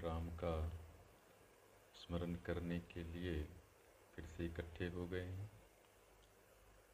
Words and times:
राम 0.00 0.30
का 0.30 0.68
स्मरण 1.94 2.34
करने 2.34 2.80
के 2.80 3.04
लिए 3.04 3.44
फिर 4.14 4.26
से 4.26 4.46
इकट्ठे 4.46 4.88
हो 4.88 5.06
गए 5.06 5.24
हैं 5.24 5.50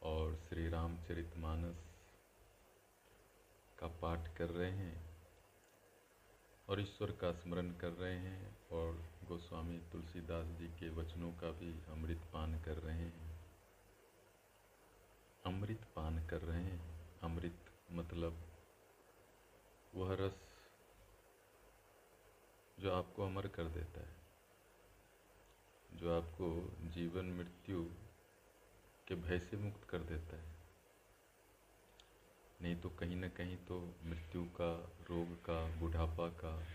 और 0.03 0.37
श्री 0.37 0.69
रामचरित 0.69 1.37
मानस 1.37 1.77
का 3.79 3.87
पाठ 3.87 4.37
कर 4.37 4.51
रहे 4.51 4.71
हैं 4.71 5.17
और 6.69 6.81
ईश्वर 6.81 7.13
का 7.13 7.33
स्मरण 7.33 7.71
कर 7.71 7.91
रहे 7.91 8.19
हैं 8.19 8.69
और 8.69 9.05
गोस्वामी 9.29 9.79
तुलसीदास 9.93 10.47
जी 10.47 10.69
के 10.69 10.91
वचनों 10.91 11.33
का 11.33 11.51
भी 11.51 11.85
अमृत 11.93 12.19
पान 12.33 12.63
कर 12.63 12.77
रहे 12.77 12.99
हैं। 12.99 13.41
अमृत 15.47 15.85
पान 15.97 16.27
कर 16.27 16.43
रहे 16.43 16.63
हैं। 16.63 17.11
अमृत 17.23 17.73
मतलब 17.91 18.43
वह 19.95 20.15
रस 20.15 20.46
जो 22.81 22.93
आपको 22.93 23.27
अमर 23.27 23.49
कर 23.49 23.65
देता 23.65 24.01
है, 24.01 24.17
जो 25.95 26.17
आपको 26.17 26.73
जीवन 26.91 27.25
मृत्यु 27.25 27.85
के 29.09 29.15
भय 29.15 29.39
से 29.39 29.57
मुक्त 29.57 29.85
कर 29.89 29.99
देता 29.99 30.37
है। 30.37 30.57
नहीं 32.63 32.77
तो 32.77 32.89
कहीं 32.91 33.17
ना 33.17 33.29
कहीं 33.29 33.57
तो 33.57 33.95
मृत्यु 34.05 34.45
का, 34.45 34.93
रोग 35.11 35.45
का, 35.45 35.77
बुढ़ापा 35.77 36.29
का, 36.29 36.67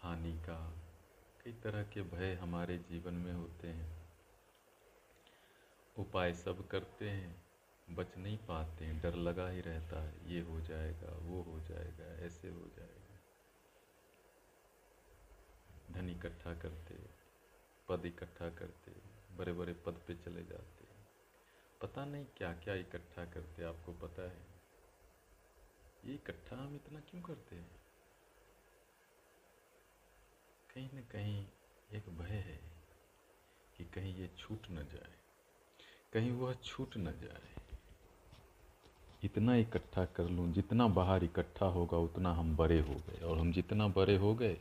हानि 0.00 0.32
का, 0.32 0.72
कई 1.44 1.52
तरह 1.52 1.82
के 1.82 2.02
भय 2.02 2.34
हमारे 2.34 2.78
जीवन 2.78 3.14
में 3.14 3.32
होते 3.32 3.68
हैं। 3.68 4.08
उपाय 5.98 6.34
सब 6.34 6.68
करते 6.68 7.10
हैं, 7.10 7.42
बच 7.90 8.16
नहीं 8.16 8.38
पाते 8.38 8.84
हैं, 8.84 9.00
डर 9.00 9.14
लगा 9.14 9.48
ही 9.48 9.60
रहता 9.60 10.02
है, 10.02 10.34
ये 10.34 10.40
हो 10.40 10.60
जाएगा, 10.60 11.12
वो 11.12 11.42
हो 11.42 11.60
जाएगा, 11.60 12.26
ऐसे 12.26 12.48
हो 12.48 12.68
जाएगा 12.76 12.98
धन 15.90 16.07
इकट्ठा 16.18 16.52
करते, 16.56 16.94
पद 17.88 18.06
इकट्ठा 18.06 18.48
करते 18.50 18.92
बड़े 19.38 19.52
बड़े 19.52 19.72
पद 19.86 20.00
पे 20.06 20.14
चले 20.16 20.42
जाते। 20.44 20.86
पता 21.80 22.04
नहीं 22.04 22.24
क्या 22.36 22.52
क्या 22.54 22.74
इकट्ठा 22.76 23.24
करते, 23.24 23.64
आपको 23.64 23.92
पता 23.98 24.22
है? 24.22 24.40
ये 26.04 26.14
इकट्ठा 26.14 26.56
हम 26.56 26.74
इतना 26.74 27.00
क्यों 27.00 27.22
करते 27.22 27.56
हैं? 27.56 27.70
कहीं 30.70 30.88
न 30.94 31.02
कहीं 31.12 31.44
एक 31.90 32.08
भय 32.18 32.34
है 32.40 32.58
कि 33.76 33.84
कहीं 33.94 34.14
ये 34.14 34.30
छूट 34.38 34.66
न 34.70 34.86
जाए, 34.92 35.14
कहीं 36.12 36.32
वह 36.32 36.54
छूट 36.54 36.96
न 36.96 37.12
जाए। 37.22 37.54
इतना 39.22 39.54
इकट्ठा 39.56 40.04
कर 40.06 40.28
लूँ, 40.28 40.52
जितना 40.52 40.86
बाहर 40.90 41.24
इकट्ठा 41.24 41.66
होगा, 41.68 41.98
उतना 41.98 42.32
हम 42.32 42.56
बड़े 42.56 42.80
हो 42.80 42.94
गए। 43.06 43.20
और 43.20 43.38
हम 43.38 43.52
जितना 43.52 43.88
बड़े 43.90 44.16
हो 44.16 44.34
गए 44.34 44.56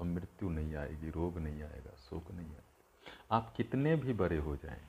अब 0.00 0.06
मृत्यु 0.06 0.48
नहीं 0.50 0.74
आएगी, 0.74 1.10
रोग 1.10 1.38
नहीं 1.38 1.62
आएगा, 1.62 1.96
शोक 2.00 2.30
नहीं 2.30 2.46
आएगा। 2.46 3.36
आप 3.36 3.52
कितने 3.56 3.94
भी 3.96 4.12
बड़े 4.12 4.36
हो 4.38 4.56
जाएँ, 4.56 4.88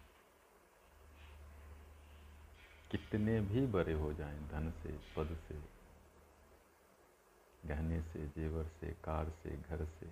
कितने 2.92 3.40
भी 3.42 3.66
बड़े 3.68 3.94
हो 3.94 4.14
जाएँ, 4.14 4.40
धन 4.50 4.72
से, 4.84 4.92
पद 5.16 5.36
से, 5.48 5.56
गहने 7.66 8.02
से, 8.02 8.28
जेवर 8.28 8.68
से, 8.80 8.92
कार 9.04 9.30
से, 9.44 9.58
घर 9.60 9.86
से, 9.90 10.10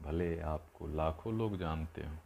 भले 0.00 0.38
आपको 0.40 0.86
लाखों 0.86 1.34
लोग 1.34 1.56
जानते 1.58 2.06
हो, 2.06 2.16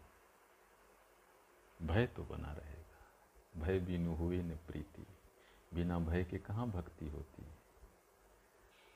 भय 1.80 2.06
तो 2.06 2.22
बना 2.24 2.52
रहेगा। 2.52 3.64
भय 3.64 3.78
बिनु 3.78 4.14
हुए 4.14 4.42
न 4.42 4.58
प्रीति, 4.66 5.06
बिना 5.74 5.98
भय 6.00 6.24
के 6.24 6.38
कहाँ 6.38 6.66
भक्ति 6.70 7.08
होती 7.08 7.42
है? 7.42 7.59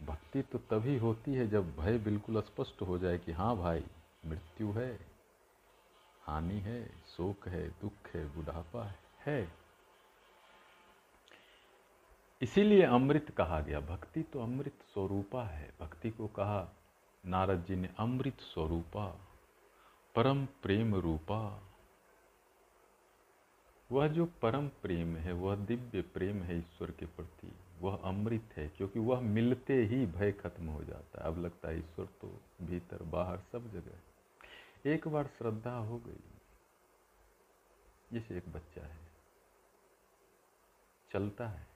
भक्ति 0.06 0.42
तो 0.42 0.58
तभी 0.58 0.98
होती 0.98 1.34
है 1.34 1.48
जब 1.48 1.76
भय 1.76 1.98
बिल्कुल 1.98 2.40
स्पष्ट 2.40 2.82
हो 2.82 2.98
जाए 2.98 3.18
कि 3.18 3.32
हाँ 3.32 3.56
भाई, 3.56 3.84
मृत्यु 4.26 4.72
है, 4.72 4.98
हानि 6.22 6.54
है, 6.54 6.88
शोक 6.88 7.48
है, 7.48 7.68
दुख 7.68 8.08
है, 8.14 8.34
बुढ़ापा 8.34 8.94
है। 9.26 9.52
इसीलिए 12.42 12.82
अमृत 12.82 13.30
कहा 13.30 13.60
गया। 13.60 13.80
भक्ति 13.80 14.22
तो 14.22 14.40
अमृत 14.40 14.74
स्वरूपा 14.92 15.44
है। 15.44 15.74
भक्ति 15.80 16.10
को 16.10 16.26
कहा, 16.26 16.68
नारद 17.26 17.64
जी 17.64 17.76
ने, 17.76 17.90
अमृत 17.98 18.40
स्वरूपा, 18.40 19.06
परम 20.14 20.46
प्रेम 20.46 20.94
रूपा। 20.94 21.62
वह 23.92 24.08
जो 24.08 24.26
परम 24.26 24.68
प्रेम 24.68 25.16
है, 25.16 25.32
वह 25.32 25.56
दिव्य 25.56 26.02
प्रेम 26.02 26.42
है 26.42 26.58
ईश्वर 26.58 26.90
के 26.90 27.06
प्रति। 27.06 27.33
वह 27.84 27.96
अमृत 27.96 28.48
है, 28.56 28.68
क्योंकि 28.68 28.98
वह 28.98 29.20
मिलते 29.20 29.74
ही 29.74 30.06
भय 30.06 30.32
खत्म 30.32 30.66
हो 30.66 30.84
जाता 30.84 31.20
है। 31.20 31.26
अब 31.26 31.38
लगता 31.38 31.68
है 31.68 31.78
ईश्वर 31.78 32.06
तो 32.06 32.40
भीतर, 32.62 33.02
बाहर 33.02 33.38
सब 33.38 33.72
जगह 33.72 33.98
एक 34.90 35.08
बार 35.08 35.26
श्रद्धा 35.26 35.76
हो 35.76 35.98
गई। 35.98 36.20
जैसे 38.12 38.36
एक 38.36 38.52
बच्चा 38.52 38.86
है। 38.86 38.98
चलता 41.12 41.48
है। 41.48 41.66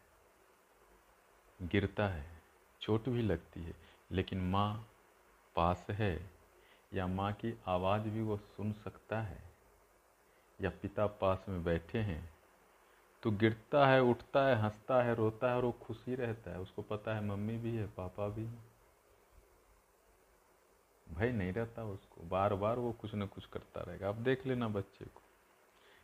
गिरता 1.63 2.09
है। 2.09 2.43
चोट 2.81 3.09
भी 3.09 3.23
लगती 3.23 3.63
है। 3.63 3.75
लेकिन 4.13 4.41
माँ 4.41 4.89
पास 5.57 5.87
है, 5.91 6.31
या 6.95 7.07
माँ 7.07 7.33
की 7.33 7.59
आवाज़ 7.67 8.03
भी 8.03 8.23
वो 8.23 8.37
सुन 8.37 8.73
सकता 8.73 9.21
है, 9.21 9.43
या 10.61 10.71
पिता 10.71 11.07
पास 11.07 11.45
में 11.49 11.65
बैठे 11.65 11.99
हैं 11.99 12.38
तो 13.23 13.31
गिरता 13.31 13.89
है, 13.89 14.03
उठता 14.03 14.47
है, 14.47 14.63
हंसता 14.63 15.03
है, 15.03 15.15
रोता 15.15 15.51
है 15.51 15.57
और 15.57 15.65
वो 15.65 15.73
खुशी 15.73 16.15
रहता 16.15 16.51
है। 16.51 16.61
उसको 16.61 16.83
पता 16.83 17.15
है 17.15 17.25
मम्मी 17.25 17.59
भी 17.59 17.77
है, 17.77 17.87
पापा 17.87 18.29
भी 18.29 18.45
है। 18.45 18.69
भय 21.15 21.33
नहीं 21.33 21.53
रहता 21.53 21.85
उसको। 21.85 22.23
बार 22.23 22.55
बार 22.55 22.79
वो 22.79 22.93
कुछ 22.93 23.15
ना 23.15 23.27
कुछ 23.27 23.47
करता 23.47 23.81
रहेगा। 23.81 24.09
आप 24.09 24.15
देख 24.15 24.47
लेना 24.47 24.69
बच्चे 24.69 25.05
को। 25.05 25.23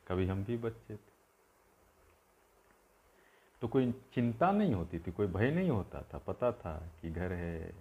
कभी 0.09 0.27
हम 0.27 0.45
भी 0.45 0.57
बच्चे 0.57 0.97
थे। 0.97 1.15
तो 3.61 3.69
कोई 3.69 3.93
चिंता 3.93 4.53
नहीं 4.53 4.75
होती 4.75 4.99
थी, 4.99 5.13
कोई 5.13 5.27
भय 5.27 5.51
नहीं 5.51 5.71
होता 5.71 6.03
था। 6.03 6.19
पता 6.19 6.53
था 6.53 6.89
कि 7.03 7.11
घर 7.11 7.33
है, 7.33 7.75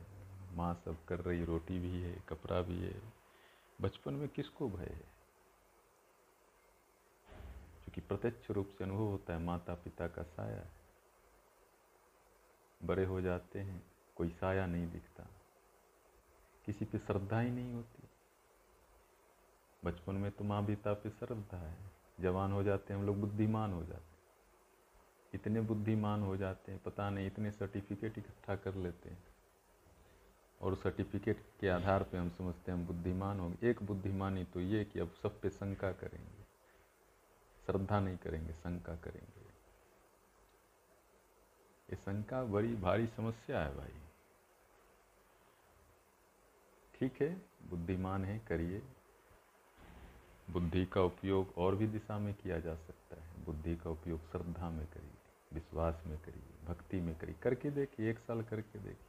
माँ 0.52 0.82
सब 0.86 1.06
कर 1.06 1.20
रही, 1.20 1.46
रोटी 1.46 1.80
भी 1.80 2.02
है, 2.02 2.24
कपड़ा 2.30 2.62
भी 2.62 2.80
है। 2.80 3.02
बचपन 3.82 4.14
में 4.14 4.30
किसको 4.30 4.70
भय 4.70 4.86
है? 4.86 5.13
क्योंकि 7.94 8.16
प्रत्यक्ष 8.16 8.52
रूप 8.52 8.68
से 8.68 8.84
अनुभव 8.84 9.04
होता 9.04 9.34
है 9.34 9.40
माता 9.40 9.76
पिता 9.76 10.08
का 10.08 10.24
साया। 10.24 10.66
बड़े 12.84 13.06
हो 13.06 13.22
जाते 13.22 13.60
हैं, 13.60 13.84
कोई 14.16 14.30
साया 14.30 14.66
नहीं 14.66 14.92
दिखता। 14.92 15.24
किसी 16.66 16.86
पे 16.86 16.98
श्रद्धा 16.98 17.40
ही 17.40 17.52
नहीं 17.52 17.74
होती। 17.74 18.04
बचपन 19.86 20.16
में 20.16 20.32
तो 20.32 20.44
माँ 20.44 20.66
पिता 20.66 20.94
पे 20.94 21.10
श्रद्धा 21.10 21.58
है। 21.58 21.78
जवान 22.20 22.52
हो 22.52 22.64
जाते 22.64 22.94
हैं, 22.94 23.02
हम 23.02 23.08
लोग 23.08 23.20
बुद्धिमान 23.20 23.74
हो 23.74 23.84
जाते 23.84 24.04
हैं। 24.04 24.18
इतने 25.34 25.62
बुद्धिमान 25.62 26.22
हो 26.22 26.38
जाते 26.38 26.72
हैं, 26.72 26.84
पता 26.84 27.10
नहीं, 27.10 27.28
इतने 27.28 27.52
सर्टिफिकेट 27.52 28.18
इकट्ठा 28.18 28.56
कर 28.56 28.76
लेते 28.76 29.10
हैं। 29.10 29.24
और 30.62 30.76
सर्टिफिकेट 30.76 31.46
के 31.60 31.70
आधार 31.70 32.04
पे 32.04 32.18
हम 32.18 32.30
समझते 32.30 32.72
हैं, 32.72 32.80
हम 32.80 32.88
बुद्धिमान 32.88 33.40
होंगे। 33.40 33.70
एक 33.70 33.84
बुद्धिमानी 33.84 34.44
तो 34.44 34.60
ये 34.60 34.86
कि 34.86 35.00
अब 35.00 35.12
सब 35.24 35.42
पे 35.42 35.50
शंका 35.50 35.92
करेंगे। 35.92 36.43
श्रद्धा 37.66 38.00
नहीं 38.00 38.18
करेंगे, 38.18 38.54
शंका 38.54 38.96
करेंगे। 38.96 39.42
ये 41.90 41.96
शंका 41.96 42.44
बड़ी 42.44 42.76
भारी 42.76 43.08
समस्या 43.08 43.64
है 43.64 43.78
भाई। 43.78 44.02
ठीक 46.96 47.22
है, 47.22 47.42
बुद्धिमान 47.70 48.26
है, 48.26 48.40
करिए। 48.40 48.84
बुद्धि 50.50 50.86
का 50.86 51.02
उपयोग 51.02 51.54
और 51.58 51.76
भी 51.76 51.88
दिशा 51.88 52.20
में 52.20 52.34
किया 52.34 52.60
जा 52.60 52.76
सकता 52.76 53.24
है। 53.24 53.46
बुद्धि 53.46 53.76
का 53.76 53.90
उपयोग 53.90 54.32
श्रद्धा 54.32 54.70
में 54.70 54.88
करिए, 54.88 55.12
विश्वास 55.54 56.04
में 56.08 56.18
करिए, 56.18 56.66
भक्ति 56.66 57.02
में 57.02 57.16
करिए, 57.20 57.36
करके 57.44 57.72
देखिए, 57.72 58.10
एक 58.10 58.20
साल 58.20 58.44
करके 58.44 58.80
देखिए। 58.80 59.08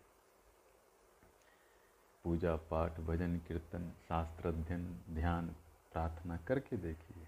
पूजा 2.24 2.56
पाठ, 2.56 3.00
भजन, 3.00 3.38
कीर्तन, 3.38 3.92
शास्त्र, 4.08 4.48
अध्ययन, 4.48 5.00
ध्यान, 5.10 5.48
प्रार्थना 5.92 6.36
करके 6.36 6.76
देखिए। 6.76 7.23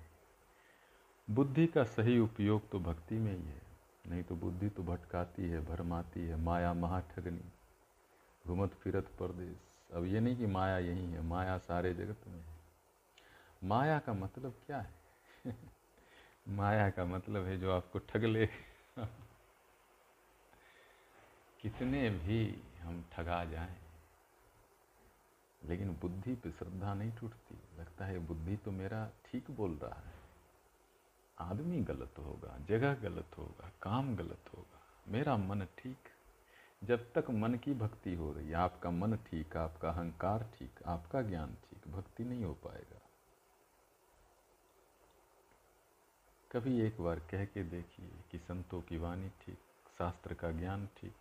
बुद्धि 1.31 1.67
का 1.67 1.85
सही 1.85 2.19
उपयोग 2.19 2.69
तो 2.71 2.81
भक्ति 2.81 3.15
में 3.15 3.33
ही 3.33 3.43
है। 3.43 3.63
नहीं 4.09 4.23
तो 4.23 4.37
बुद्धि 4.37 4.69
तो 4.69 4.83
भटकाती 4.83 5.49
है, 5.51 5.65
भरमाती 5.65 6.21
है, 6.21 6.37
माया 6.37 6.73
महाठगनी। 6.75 7.53
घुमत 8.47 8.75
फिरत 8.75 9.07
परदेश 9.19 9.57
अब 9.93 10.05
ये 10.05 10.21
नहीं 10.21 10.37
कि 10.37 10.47
माया 10.47 10.79
यही 10.79 11.07
है, 11.07 11.23
माया 11.23 11.59
सारे 11.59 11.95
जगत 11.95 12.27
में 12.29 12.39
है। 12.39 12.45
माया 13.65 13.99
का 13.99 14.13
मतलब 14.13 14.55
क्या 14.67 14.79
है? 14.79 14.95
माया 16.49 16.91
का 16.91 17.05
मतलब 17.05 17.45
है 17.45 17.59
जो 17.59 17.73
आपको 17.73 17.99
ठग 17.99 18.25
ले 18.25 18.47
कितने 21.63 22.11
भी 22.11 22.63
हम 22.81 23.05
ठगा 23.13 23.45
जाएँ, 23.45 23.77
लेकिन 25.63 25.97
बुद्धि 26.01 26.35
पे 26.35 26.51
श्रद्धा 26.51 26.95
नहीं 26.95 27.13
टूटती। 27.13 27.59
लगता 27.81 28.05
है 28.05 28.19
बुद्धि 28.19 28.57
तो 28.57 28.71
मेरा 28.71 29.11
ठीक 29.27 29.51
बोल 29.51 29.79
रहा 29.83 30.01
है। 30.01 30.16
आदमी 31.39 31.81
गलत 31.83 32.19
होगा, 32.19 32.57
जगह 32.69 32.95
गलत 32.95 33.39
होगा, 33.39 33.71
काम 33.83 34.15
गलत 34.17 34.51
होगा। 34.57 34.81
मेरा 35.09 35.37
मन 35.37 35.67
ठीक 35.79 36.09
जब 36.83 37.13
तक 37.13 37.31
मन 37.31 37.55
की 37.55 37.75
भक्ति 37.75 38.15
हो 38.15 38.33
रही 38.33 38.49
है, 38.49 38.55
आपका 38.55 38.91
मन 38.91 39.17
ठीक, 39.17 39.57
आपका 39.57 39.89
अहंकार 39.89 40.43
ठीक, 40.59 40.83
आपका 40.87 41.23
ज्ञान 41.23 41.55
ठीक, 41.65 41.89
भक्ति 41.93 42.25
नहीं 42.25 42.45
हो 42.45 42.53
पाएगा। 42.55 43.01
कभी 46.53 46.81
एक 46.81 47.01
बार 47.01 47.21
कह 47.31 47.45
के 47.45 47.63
देखिए 47.63 48.11
कि 48.31 48.39
संतों 48.39 48.81
की 48.81 48.99
वाणी 48.99 49.29
ठीक, 49.29 49.59
शास्त्र 49.99 50.35
का 50.35 50.51
ज्ञान 50.51 50.87
ठीक, 51.01 51.15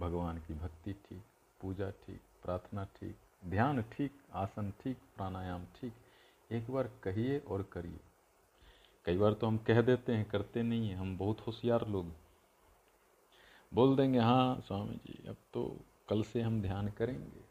भगवान 0.00 0.38
की 0.38 0.54
भक्ति 0.54 0.92
ठीक, 0.92 1.22
पूजा 1.60 1.90
ठीक, 1.90 2.20
प्रार्थना 2.42 2.84
ठीक, 2.84 3.16
ध्यान 3.44 3.82
ठीक, 3.82 4.12
आसन 4.34 4.72
ठीक, 4.82 4.98
प्राणायाम 5.16 5.64
ठीक, 5.80 5.92
एक 6.50 6.70
बार 6.70 6.90
कहिए 7.04 7.38
और 7.38 7.62
करिए। 7.62 8.00
कई 9.04 9.16
बार 9.16 9.32
तो 9.32 9.46
हम 9.46 9.58
कह 9.58 9.80
देते 9.80 10.12
हैं, 10.12 10.24
करते 10.24 10.62
नहीं 10.62 10.88
हैं, 10.88 10.96
हम 10.96 11.18
बहुत 11.18 11.40
होशियार 11.40 11.88
लोग 11.88 12.12
बोल 13.74 13.96
देंगे 13.96 14.18
हाँ 14.18 14.60
स्वामी 14.60 14.94
जी, 14.94 15.28
अब 15.28 15.36
तो 15.52 15.80
कल 16.08 16.22
से 16.22 16.42
हम 16.42 16.62
ध्यान 16.62 16.88
करेंगे। 16.88 17.44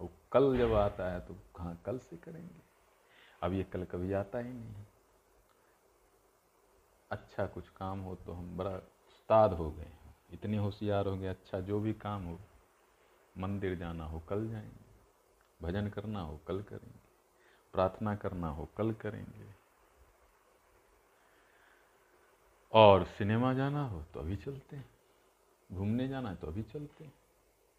और 0.00 0.08
कल 0.32 0.58
जब 0.58 0.72
आता 0.72 1.12
है 1.12 1.20
तो 1.20 1.36
हाँ 1.58 1.82
कल 1.86 1.98
से 1.98 2.16
करेंगे? 2.16 2.60
अब 3.42 3.52
ये 3.52 3.64
कल 3.64 3.84
कभी 3.84 4.12
आता 4.12 4.38
ही 4.38 4.52
नहीं 4.52 4.74
है। 4.74 4.86
अच्छा 7.10 7.46
कुछ 7.46 7.68
काम 7.68 8.00
हो 8.00 8.14
तो 8.14 8.32
हम 8.32 8.56
बड़ा 8.56 8.70
उस्ताद 9.08 9.52
हो 9.52 9.70
गए 9.70 9.92
इतने 10.32 10.56
होशियार 10.56 11.06
हो 11.06 11.16
गए 11.16 11.26
अच्छा 11.26 11.60
जो 11.60 11.80
भी 11.80 11.92
काम 11.92 12.24
हो, 12.24 12.38
मंदिर 13.38 13.74
जाना 13.74 14.04
हो, 14.04 14.20
कल 14.20 14.48
जाएँगे। 14.48 14.86
भजन 15.62 15.88
करना 15.88 16.20
हो, 16.20 16.40
कल 16.48 16.62
करेंगे। 16.62 17.00
प्रार्थना 17.72 18.14
करना 18.14 18.48
हो, 18.48 18.68
कल 18.78 18.92
करेंगे। 18.92 19.65
और 22.76 23.04
सिनेमा 23.04 23.54
जाना 23.54 23.86
हो 23.86 24.02
तो 24.14 24.20
अभी 24.20 24.36
चलते 24.36 24.76
हैं। 24.76 24.88
घूमने 25.72 26.08
जाना 26.08 26.28
है 26.28 26.36
तो 26.36 26.46
अभी 26.46 26.62
चलते 26.62 27.04
हैं। 27.04 27.12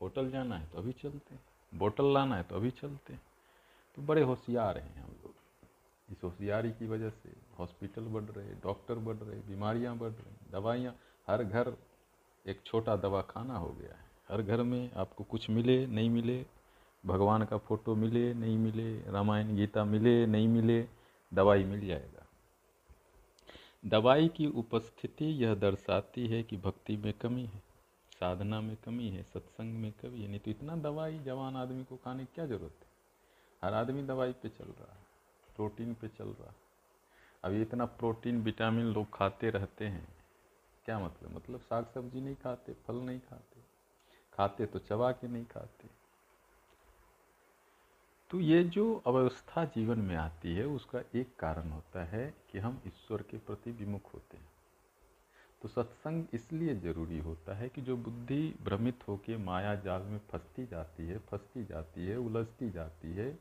होटल 0.01 0.29
जाना 0.31 0.57
है 0.57 0.67
तो 0.67 0.77
अभी 0.77 0.91
चलते 0.91 1.35
हैं। 1.35 1.41
बोतल 1.75 2.13
लाना 2.13 2.35
है 2.35 2.43
तो 2.43 2.55
अभी 2.55 2.71
चलते 2.71 3.13
हैं। 3.13 3.21
तो 3.95 4.01
बड़े 4.01 4.21
होशियार 4.21 4.77
हैं 4.77 5.03
हम 5.03 5.09
लोग। 5.09 5.33
इस 6.11 6.23
होशियारी 6.23 6.71
की 6.71 6.87
वजह 6.87 7.09
से 7.09 7.33
हॉस्पिटल 7.59 8.01
बढ़ 8.01 8.23
रहे, 8.23 8.53
डॉक्टर 8.53 8.95
बढ़ 8.95 9.15
रहे, 9.15 9.39
बीमारियाँ 9.39 9.97
बढ़ 9.97 10.09
रही 10.09 10.51
दवाइयाँ, 10.51 10.95
हर 11.27 11.43
घर 11.43 11.77
एक 12.47 12.61
छोटा 12.65 12.95
दवा 12.95 13.21
खाना 13.21 13.57
हो 13.57 13.69
गया 13.69 13.93
है। 13.93 14.05
हर 14.31 14.41
घर 14.41 14.63
में 14.63 14.91
आपको 14.91 15.23
कुछ 15.23 15.49
मिले, 15.49 15.87
नहीं 15.87 16.09
मिले, 16.09 16.45
भगवान 17.05 17.45
का 17.45 17.57
फ़ोटो 17.57 17.95
मिले, 17.95 18.33
नहीं 18.33 18.57
मिले, 18.57 19.01
रामायण, 19.01 19.55
गीता 19.55 19.83
मिले, 19.83 20.25
नहीं 20.25 20.47
मिले, 20.47 20.87
दवाई 21.33 21.63
मिल 21.63 21.87
जाएगा। 21.87 22.26
दवाई 23.87 24.27
की 24.27 24.47
उपस्थिति 24.47 25.25
यह 25.25 25.53
दर्शाती 25.55 26.27
है 26.27 26.43
कि 26.43 26.57
भक्ति 26.57 26.97
में 26.97 27.13
कमी 27.13 27.45
है, 27.45 27.61
साधना 28.19 28.61
में 28.61 28.75
कमी 28.75 29.09
है, 29.09 29.23
सत्संग 29.23 29.73
में 29.73 29.91
कमी 29.91 30.21
है। 30.21 30.27
नहीं 30.27 30.39
तो 30.39 30.51
इतना 30.51 30.75
दवाई 30.75 31.19
जवान 31.19 31.55
आदमी 31.55 31.83
को 31.83 31.95
खाने 31.95 32.25
की 32.25 32.35
क्या 32.35 32.45
ज़रूरत 32.45 32.75
है? 32.81 32.87
हर 33.63 33.73
आदमी 33.73 34.03
दवाई 34.03 34.31
पे 34.33 34.49
चल 34.49 34.65
रहा 34.65 34.93
है, 34.93 35.03
प्रोटीन 35.55 35.93
पे 35.93 36.07
चल 36.07 36.25
रहा 36.25 36.47
है। 36.47 36.55
अब 37.43 37.53
इतना 37.53 37.85
प्रोटीन, 37.85 38.41
विटामिन 38.41 38.85
लोग 38.85 39.13
खाते 39.13 39.49
रहते 39.49 39.85
हैं, 39.85 40.07
क्या 40.85 40.99
मतलब? 40.99 41.35
मतलब 41.35 41.59
साग 41.59 41.85
सब्ज़ी 41.85 42.21
नहीं 42.21 42.35
खाते, 42.35 42.73
फल 42.73 42.95
नहीं 42.95 43.19
खाते 43.19 43.61
खाते 44.33 44.65
तो 44.65 44.79
चबा 44.79 45.11
के 45.11 45.27
नहीं 45.27 45.45
खाते। 45.45 45.87
तो 48.31 48.39
ये 48.39 48.63
जो 48.63 49.03
अवस्था 49.07 49.63
जीवन 49.65 49.99
में 49.99 50.15
आती 50.15 50.53
है, 50.55 50.65
उसका 50.65 50.99
एक 51.15 51.35
कारण 51.39 51.69
होता 51.69 52.03
है 52.03 52.33
कि 52.51 52.59
हम 52.59 52.81
ईश्वर 52.87 53.21
के 53.21 53.37
प्रति 53.37 53.71
विमुख 53.71 54.13
होते 54.13 54.37
हैं। 54.37 54.49
तो 55.61 55.67
सत्संग 55.67 56.25
इसलिए 56.33 56.75
ज़रूरी 56.75 57.19
होता 57.19 57.53
है 57.57 57.69
कि 57.69 57.81
जो 57.81 57.95
बुद्धि 57.97 58.55
भ्रमित 58.63 59.07
होकर 59.07 59.37
माया 59.37 59.75
जाल 59.75 60.01
में 60.01 60.19
फंसती 60.31 60.65
जाती 60.65 61.07
है, 61.07 61.17
फंसती 61.19 61.63
जाती 61.65 62.05
है, 62.05 62.17
उलझती 62.17 62.69
जाती 62.69 63.13
है 63.13 63.39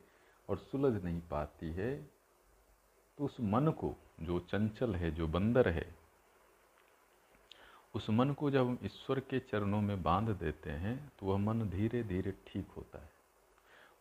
और 0.48 0.58
सुलझ 0.58 1.02
नहीं 1.04 1.20
पाती 1.20 1.72
है 1.72 1.94
तो 3.18 3.24
उस 3.24 3.36
मन 3.40 3.70
को, 3.70 3.94
जो 4.20 4.38
चंचल 4.40 4.94
है, 4.94 5.10
जो 5.10 5.26
बंदर 5.28 5.68
है, 5.68 5.94
उस 7.94 8.10
मन 8.10 8.32
को 8.32 8.50
जब 8.50 8.66
हम 8.66 8.78
ईश्वर 8.84 9.20
के 9.20 9.38
चरणों 9.40 9.80
में 9.80 10.02
बाँध 10.02 10.28
देते 10.36 10.70
हैं 10.70 10.96
तो 11.20 11.26
वह 11.26 11.38
मन 11.38 11.68
धीरे 11.68 12.02
धीरे 12.02 12.32
ठीक 12.46 12.68
होता 12.76 12.98
है। 12.98 13.15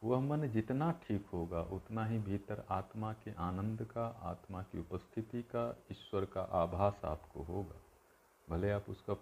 वह 0.06 0.20
मन 0.20 0.48
जितना 0.48 0.92
ठीक 0.92 1.26
होगा, 1.26 1.62
उतना 1.62 2.06
ही 2.06 2.20
भीतर 2.20 2.66
आत्मा 2.70 3.14
के 3.14 3.32
आनंद 3.32 3.84
का, 3.84 4.08
आत्मा 4.08 4.64
की 4.64 4.80
उपस्थिति 4.80 5.42
का, 5.42 5.78
ईश्वर 5.92 6.26
का 6.26 6.42
आभास 6.42 7.02
आपको 7.06 7.44
होगा। 7.44 7.76
भले 8.50 8.72
आप 8.72 8.86
उसका, 8.90 9.18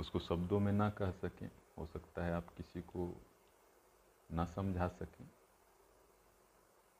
उसको 0.00 0.18
शब्दों 0.18 0.60
में 0.60 0.72
ना 0.72 0.90
कह 0.90 1.10
सकें, 1.10 1.50
हो 1.78 1.86
सकता 1.86 2.24
है 2.24 2.32
आप 2.32 2.54
किसी 2.56 2.80
को 2.80 3.20
ना 4.32 4.44
समझा 4.44 4.88
सकें। 4.88 5.30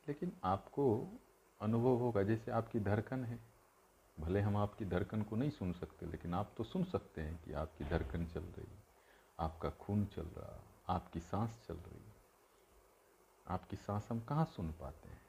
लेकिन 0.09 0.33
आपको 0.45 1.09
अनुभव 1.61 1.97
होगा, 1.97 2.23
जैसे 2.23 2.51
आपकी 2.51 2.81
धड़कन 2.81 3.25
है। 3.25 3.39
भले 4.21 4.41
हम 4.41 4.57
आपकी 4.57 4.85
धड़कन 4.85 5.23
को 5.23 5.37
नहीं 5.37 5.51
सुन 5.51 5.73
सकते, 5.73 6.07
लेकिन 6.07 6.35
आप 6.35 6.55
तो 6.57 6.65
सुन 6.65 6.85
सकते 6.85 7.21
हैं 7.21 7.43
कि 7.45 7.53
आपकी 7.53 7.85
धड़कन 7.85 8.27
चल 8.27 8.41
रही 8.41 8.79
आपका 9.41 9.71
खून 9.71 10.05
चल 10.05 10.23
रहा 10.23 10.68
आपकी 10.89 11.21
सांस 11.21 11.59
चल 11.69 11.75
रही 11.75 11.99
है। 11.99 12.15
आपकी 13.47 13.77
सांस 13.77 14.09
हम 14.11 14.21
कहाँ 14.21 14.45
सुन 14.47 14.71
पाते 14.73 15.09
हैं? 15.09 15.21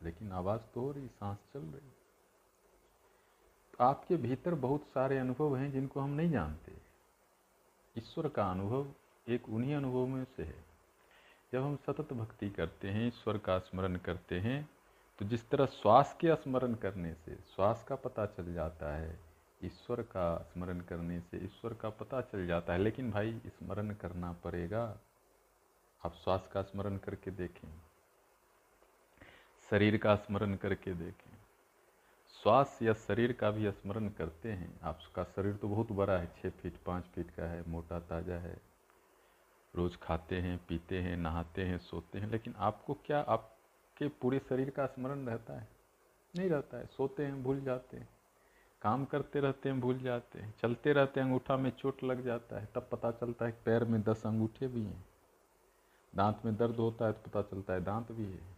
लेकिन 0.00 0.32
आवाज़ 0.32 0.60
तो 0.74 0.80
हो 0.80 0.92
रही 0.92 1.08
सांस 1.08 1.38
चल 1.54 1.60
रही 1.60 1.90
तो 3.72 3.84
आपके 3.84 4.16
भीतर 4.16 4.54
बहुत 4.54 4.86
सारे 4.86 5.18
अनुभव 5.18 5.56
हैं 5.56 5.70
जिनको 5.72 6.00
हम 6.00 6.10
नहीं 6.10 6.30
जानते। 6.30 6.72
ईश्वर 7.96 8.28
का 8.28 8.50
अनुभव 8.50 8.86
एक 9.26 9.48
उन्हीं 9.48 9.74
अनुभव 9.74 10.06
में 10.06 10.24
से 10.36 10.42
है। 10.42 10.64
जब 11.52 11.62
हम 11.62 11.76
सतत 11.76 12.12
भक्ति 12.12 12.50
करते 12.50 12.90
हैं, 12.90 13.06
ईश्वर 13.08 13.38
का 13.38 13.58
स्मरण 13.58 13.96
करते 13.96 14.40
हैं 14.40 14.68
तो 15.18 15.24
जिस 15.24 15.48
तरह 15.50 15.66
श्वास 15.66 16.16
के 16.20 16.34
स्मरण 16.34 16.74
करने 16.74 17.14
से 17.14 17.36
श्वास 17.54 17.84
का 17.88 17.96
पता 17.96 18.26
चल 18.26 18.52
जाता 18.54 18.94
है 18.96 19.25
ईश्वर 19.64 20.02
का 20.02 20.50
स्मरण 20.52 20.80
करने 20.80 21.20
से 21.20 21.36
ईश्वर 21.36 21.74
का 21.74 21.90
पता 21.90 22.20
चल 22.20 22.46
जाता 22.46 22.72
है। 22.72 22.78
लेकिन 22.78 23.10
भाई, 23.10 23.40
स्मरण 23.46 23.94
करना 23.94 24.32
पड़ेगा। 24.32 24.98
आप 26.06 26.14
श्वास 26.14 26.50
का 26.52 26.62
स्मरण 26.62 26.96
करके 26.96 27.30
देखें। 27.30 27.68
शरीर 29.70 29.98
का 29.98 30.16
स्मरण 30.16 30.54
करके 30.54 30.94
देखें। 30.94 31.32
श्वास 32.42 32.78
या 32.82 32.94
शरीर 32.94 33.32
का 33.32 33.50
भी 33.50 33.70
स्मरण 33.70 34.08
करते 34.08 34.52
हैं। 34.52 34.80
आपका 34.82 35.24
शरीर 35.24 35.54
तो 35.56 35.68
बहुत 35.68 35.92
बड़ा 35.92 36.18
है 36.18 36.26
छः 36.26 36.50
फीट, 36.50 36.76
पाँच 36.86 37.04
फीट 37.04 37.30
का 37.30 37.44
है, 37.44 37.64
मोटा 37.68 38.00
ताज़ा 38.00 38.34
है। 38.34 38.56
रोज़ 39.74 39.96
खाते 39.96 40.40
हैं, 40.40 40.66
पीते 40.68 41.00
हैं, 41.00 41.16
नहाते 41.16 41.64
हैं, 41.64 41.78
सोते 41.78 42.18
हैं। 42.18 42.30
लेकिन 42.30 42.54
आपको 42.58 42.94
क्या, 42.94 43.20
आपके 43.20 44.08
पूरे 44.08 44.38
शरीर 44.38 44.70
का 44.70 44.86
स्मरण 44.86 45.26
रहता 45.26 45.52
है? 45.52 45.68
नहीं 46.36 46.50
रहता 46.50 46.76
है। 46.76 46.86
सोते 46.86 47.24
हैं, 47.26 47.42
भूल 47.42 47.60
जाते 47.60 47.96
हैं। 47.96 48.15
काम 48.86 49.04
करते 49.04 49.40
रहते 49.40 49.68
हैं, 49.68 49.80
भूल 49.80 49.98
जाते 49.98 50.38
हैं। 50.38 50.54
चलते 50.62 50.92
रहते 50.92 51.20
हैं, 51.20 51.26
अंगूठा 51.26 51.56
में 51.56 51.70
चोट 51.70 52.02
लग 52.04 52.24
जाता 52.24 52.58
है, 52.60 52.68
तब 52.74 52.88
पता 52.92 53.10
चलता 53.10 53.46
है 53.46 53.52
पैर 53.64 53.84
में 53.84 54.02
दस 54.02 54.22
अंगूठे 54.26 54.66
भी 54.68 54.82
हैं। 54.82 55.04
दांत 56.12 56.42
में 56.44 56.56
दर्द 56.56 56.76
होता 56.76 57.06
है 57.06 57.12
तो 57.12 57.30
पता 57.30 57.42
चलता 57.42 57.72
है 57.72 57.84
दांत 57.84 58.12
भी 58.12 58.24
है। 58.24 58.54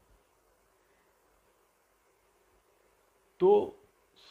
तो 3.41 3.51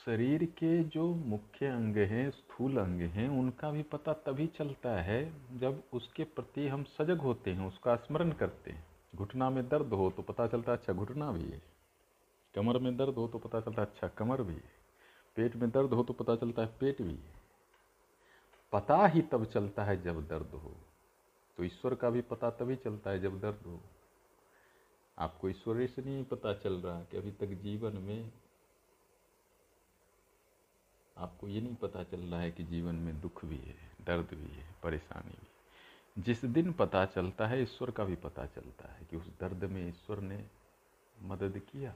शरीर 0.05 0.45
के 0.45 0.83
जो 0.83 1.07
मुख्य 1.25 1.67
अंग 1.67 1.97
हैं, 1.97 2.29
स्थूल 2.31 2.77
अंग 2.77 3.01
हैं, 3.01 3.27
उनका 3.29 3.71
भी 3.71 3.83
पता 3.83 4.13
तभी 4.25 4.47
चलता 4.47 4.95
है 5.01 5.21
जब 5.57 5.83
उसके 5.93 6.23
प्रति 6.23 6.67
हम 6.67 6.83
सजग 6.93 7.21
होते 7.21 7.51
हैं, 7.51 7.67
उसका 7.67 7.95
स्मरण 7.95 8.31
करते 8.31 8.71
हैं। 8.71 8.85
घुटना 9.15 9.49
में 9.49 9.67
दर्द 9.69 9.93
हो 9.93 10.09
तो 10.11 10.21
पता 10.23 10.47
चलता 10.47 10.71
है 10.71 10.77
अच्छा 10.77 10.93
घुटना 10.93 11.31
भी 11.31 11.43
है। 11.43 11.61
कमर 12.55 12.77
में 12.77 12.95
दर्द 12.97 13.15
हो 13.15 13.27
तो 13.27 13.37
पता 13.39 13.61
चलता 13.61 13.81
है 13.81 13.87
अच्छा 13.87 14.07
कमर 14.07 14.41
भी 14.41 14.53
है। 14.53 14.76
पेट 15.37 15.55
में 15.55 15.69
दर्द 15.71 15.93
हो 15.93 16.03
तो 16.03 16.13
पता 16.13 16.35
चलता 16.35 16.61
है 16.61 16.67
पेट 16.79 17.01
भी 17.01 17.13
है। 17.13 17.35
पता 18.71 19.07
ही 19.07 19.21
तब 19.21 19.45
चलता 19.45 19.83
है 19.83 20.01
जब 20.03 20.27
दर्द 20.27 20.47
हो। 20.47 20.75
तो 21.57 21.63
ईश्वर 21.63 21.95
का 21.95 22.09
भी 22.09 22.21
पता 22.21 22.49
तभी 22.49 22.75
चलता 22.75 23.09
है 23.09 23.19
जब 23.19 23.39
दर्द 23.39 23.59
हो। 23.65 23.79
आपको 25.17 25.49
ईश्वर 25.49 25.87
से 25.87 26.01
नहीं 26.01 26.23
पता 26.23 26.53
चल 26.53 26.73
रहा 26.73 27.03
कि 27.03 27.17
अभी 27.17 27.31
तक 27.31 27.47
जीवन 27.47 27.97
में 27.97 28.31
आपको 31.17 31.47
ये 31.47 31.61
नहीं 31.61 31.75
पता 31.75 32.03
चल 32.03 32.19
रहा 32.19 32.39
है 32.39 32.51
कि 32.51 32.63
जीवन 32.63 32.95
में 32.95 33.21
दुख 33.21 33.45
भी 33.45 33.57
है, 33.57 33.75
दर्द 34.05 34.27
भी 34.33 34.51
है, 34.51 34.75
परेशानी 34.83 35.31
भी 35.31 36.21
जिस 36.21 36.45
दिन 36.45 36.73
पता 36.73 37.05
चलता 37.05 37.47
है, 37.47 37.63
ईश्वर 37.63 37.91
का 37.91 38.03
भी 38.03 38.15
पता 38.15 38.45
चलता 38.45 38.91
है 38.93 39.05
कि 39.05 39.17
उस 39.17 39.27
दर्द 39.39 39.63
में 39.63 39.89
ईश्वर 39.89 40.19
ने 40.19 40.45
मदद 41.21 41.61
किया, 41.71 41.95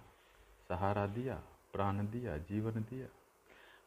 सहारा 0.70 1.08
दिया, 1.08 1.44
प्राण 1.74 2.08
दिया, 2.08 2.38
जीवन 2.38 2.72
दिया। 2.72 3.08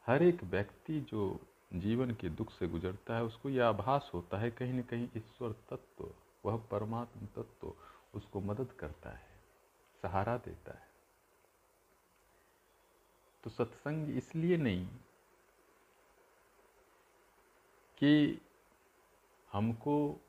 हर 0.06 0.22
एक 0.22 0.44
व्यक्ति 0.44 1.00
जो 1.00 1.40
जीवन 1.74 2.10
के 2.10 2.28
दुख 2.28 2.50
से 2.50 2.68
गुजरता 2.68 3.16
है, 3.16 3.24
उसको 3.24 3.50
यह 3.50 3.66
आभास 3.66 4.10
होता 4.14 4.38
है, 4.38 4.50
कहीं 4.50 4.72
न 4.72 4.82
कहीं 4.82 5.08
ईश्वर 5.16 5.52
तत्व, 5.52 6.14
वह 6.44 6.56
परमात्म 6.56 7.26
तत्व 7.26 7.74
उसको 8.14 8.40
मदद 8.40 8.72
करता 8.72 9.10
है, 9.10 9.26
सहारा 10.02 10.36
देता 10.36 10.72
है। 10.72 10.88
तो 13.44 13.50
सत्संग 13.50 14.16
इसलिए 14.16 14.56
नहीं 14.56 14.86
कि 17.98 18.40
हमको 19.52 20.20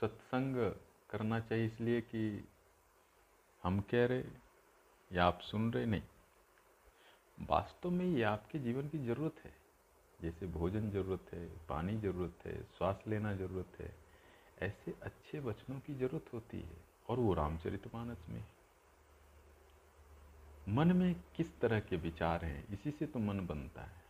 सत्संग 0.00 0.74
करना 1.10 1.40
चाहिए 1.40 1.66
इसलिए 1.66 2.00
कि 2.00 2.48
हम 3.62 3.80
कह 3.80 4.06
रहे 4.06 4.24
या 5.12 5.26
आप 5.26 5.40
सुन 5.40 5.72
रहे, 5.72 5.86
नहीं। 5.86 6.02
वास्तव 7.40 7.90
में 7.90 8.04
ये 8.04 8.22
आपके 8.22 8.58
जीवन 8.58 8.88
की 8.88 8.98
ज़रूरत 8.98 9.34
है। 9.44 9.54
जैसे 10.20 10.46
भोजन 10.46 10.90
ज़रूरत 10.90 11.32
है, 11.32 11.46
पानी 11.68 11.98
ज़रूरत 11.98 12.46
है, 12.46 12.62
श्वास 12.62 13.04
लेना 13.06 13.34
ज़रूरत 13.34 13.80
है, 13.80 13.96
ऐसे 14.58 14.94
अच्छे 15.02 15.40
वचनों 15.40 15.80
की 15.80 15.94
ज़रूरत 15.94 16.32
होती 16.32 16.60
है, 16.60 16.76
और 17.08 17.18
वो 17.18 17.34
रामचरितमानस 17.34 18.18
में। 18.28 18.44
है 18.44 18.56
मन 20.68 20.92
में 20.92 21.24
किस 21.36 21.60
तरह 21.60 21.80
के 21.80 21.96
विचार 21.96 22.44
हैं, 22.44 22.68
इसी 22.68 22.90
से 22.90 23.06
तो 23.06 23.18
मन 23.18 23.46
बनता 23.46 23.82
है। 23.82 24.04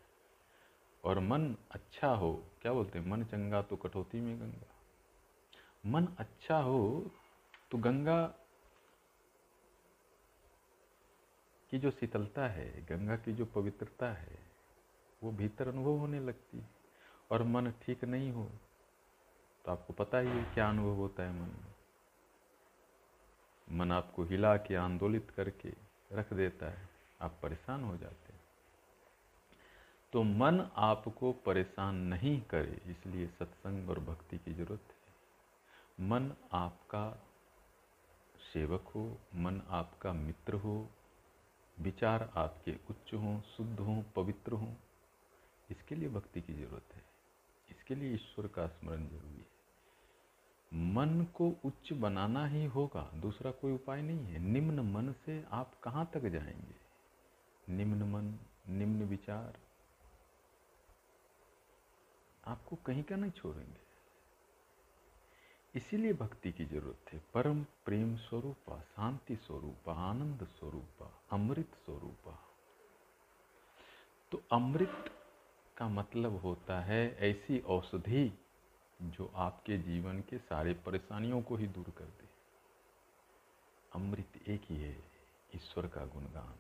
और 1.05 1.21
मन 1.21 1.57
अच्छा 1.71 2.09
हो, 2.09 2.45
क्या 2.63 2.73
बोलते 2.73 2.99
हैं, 2.99 3.07
मन 3.07 3.25
चंगा 3.25 3.63
तो 3.63 3.77
कटौती 3.77 4.21
में 4.21 4.41
गंगा। 4.41 4.73
मन 5.87 6.09
अच्छा 6.19 6.59
हो 6.59 7.11
तो 7.71 7.79
गंगा 7.79 8.35
की 11.71 11.79
जो 11.79 11.91
शीतलता 11.91 12.47
है, 12.49 12.87
गंगा 12.87 13.17
की 13.17 13.33
जो 13.33 13.45
पवित्रता 13.47 14.13
है, 14.13 14.39
वो 15.23 15.33
भीतर 15.33 15.69
अनुभव 15.69 15.99
होने 15.99 16.21
लगती 16.21 16.59
है। 16.59 16.69
और 17.31 17.43
मन 17.43 17.71
ठीक 17.83 18.05
नहीं 18.05 18.31
हो 18.33 18.45
तो 19.65 19.73
आपको 19.73 19.93
पता 19.93 20.19
ही 20.19 20.29
है 20.29 20.43
क्या 20.55 20.69
अनुभव 20.69 20.95
होता 20.95 21.23
है 21.23 21.33
मन 21.33 21.49
में। 21.49 21.75
मन 23.71 23.93
आपको 23.93 24.25
हिला 24.25 24.57
के, 24.57 24.75
आंदोलित 24.75 25.31
करके 25.31 25.73
रख 26.13 26.33
देता 26.33 26.67
है। 26.67 26.89
आप 27.21 27.39
परेशान 27.43 27.85
हो 27.85 27.97
जाते 27.97 28.33
हैं। 28.33 28.41
तो 30.13 30.23
मन 30.23 30.61
आपको 30.77 31.33
परेशान 31.33 31.97
नहीं 31.97 32.41
करे, 32.43 32.81
इसलिए 32.87 33.27
सत्संग 33.29 33.91
और 33.91 34.01
भक्ति 34.01 34.39
की 34.39 34.53
ज़रूरत 34.55 34.81
है। 34.81 36.07
मन 36.09 36.33
आपका 36.53 37.11
सेवक 38.53 38.83
हो, 38.89 39.05
मन 39.35 39.61
आपका 39.71 40.13
मित्र 40.13 40.55
हो 40.55 40.89
विचार 41.79 42.33
आपके 42.37 42.77
उच्च 42.91 43.15
हों, 43.15 43.41
शुद्ध 43.41 43.81
हों, 43.81 44.03
पवित्र 44.17 44.53
हों। 44.53 44.75
इसके 45.71 45.95
लिए 45.95 46.09
भक्ति 46.09 46.41
की 46.41 46.55
ज़रूरत 46.55 46.95
है। 46.95 47.05
इसके 47.71 47.95
लिए 47.95 48.15
ईश्वर 48.15 48.47
का 48.47 48.67
स्मरण 48.67 49.09
ज़रूरी 49.09 49.37
है। 49.37 49.57
मन 50.75 51.25
को 51.25 51.53
उच्च 51.65 51.93
बनाना 51.93 52.47
ही 52.47 52.65
होगा, 52.65 53.11
दूसरा 53.15 53.51
कोई 53.51 53.73
उपाय 53.73 54.03
नहीं 54.03 54.19
है। 54.19 54.39
निम्न 54.39 54.81
मन 54.81 55.13
से 55.13 55.45
आप 55.51 55.81
कहाँ 55.81 56.11
तक 56.15 56.21
जाएँगे? 56.21 56.77
निम्न 57.73 58.03
मन, 58.03 58.39
निम्न 58.69 59.03
विचार। 59.05 59.59
आपको 62.47 62.77
कहीं 62.77 63.03
का 63.03 63.17
नहीं 63.17 63.31
छोड़ेंगे। 63.31 63.86
इसीलिए 65.77 66.13
भक्ति 66.13 66.53
की 66.53 66.65
ज़रूरत 66.65 67.13
है 67.13 67.23
परम 67.35 67.63
प्रेम 67.63 68.17
स्वरूपा, 68.17 68.81
शांति 68.81 69.37
स्वरूपा, 69.37 69.93
आनंद 69.93 70.45
स्वरूपा, 70.45 71.23
अमृत 71.33 71.75
स्वरूपा। 71.75 72.43
तो 74.31 74.43
अमृत 74.53 75.13
का 75.77 75.89
मतलब 75.89 76.37
होता 76.37 76.81
है 76.81 77.17
ऐसी 77.19 77.61
औषधि 77.61 78.39
जो 79.03 79.33
आपके 79.35 79.79
जीवन 79.79 80.21
के 80.21 80.39
सारे 80.39 80.75
परेशानियों 80.75 81.43
को 81.43 81.57
ही 81.57 81.67
दूर 81.67 81.93
कर 81.99 82.05
दे। 82.05 82.29
अमृत 83.95 84.49
एक 84.49 84.63
ही 84.65 84.77
है, 84.77 84.99
ईश्वर 85.55 85.87
का 85.87 86.07
गुणगान। 86.07 86.55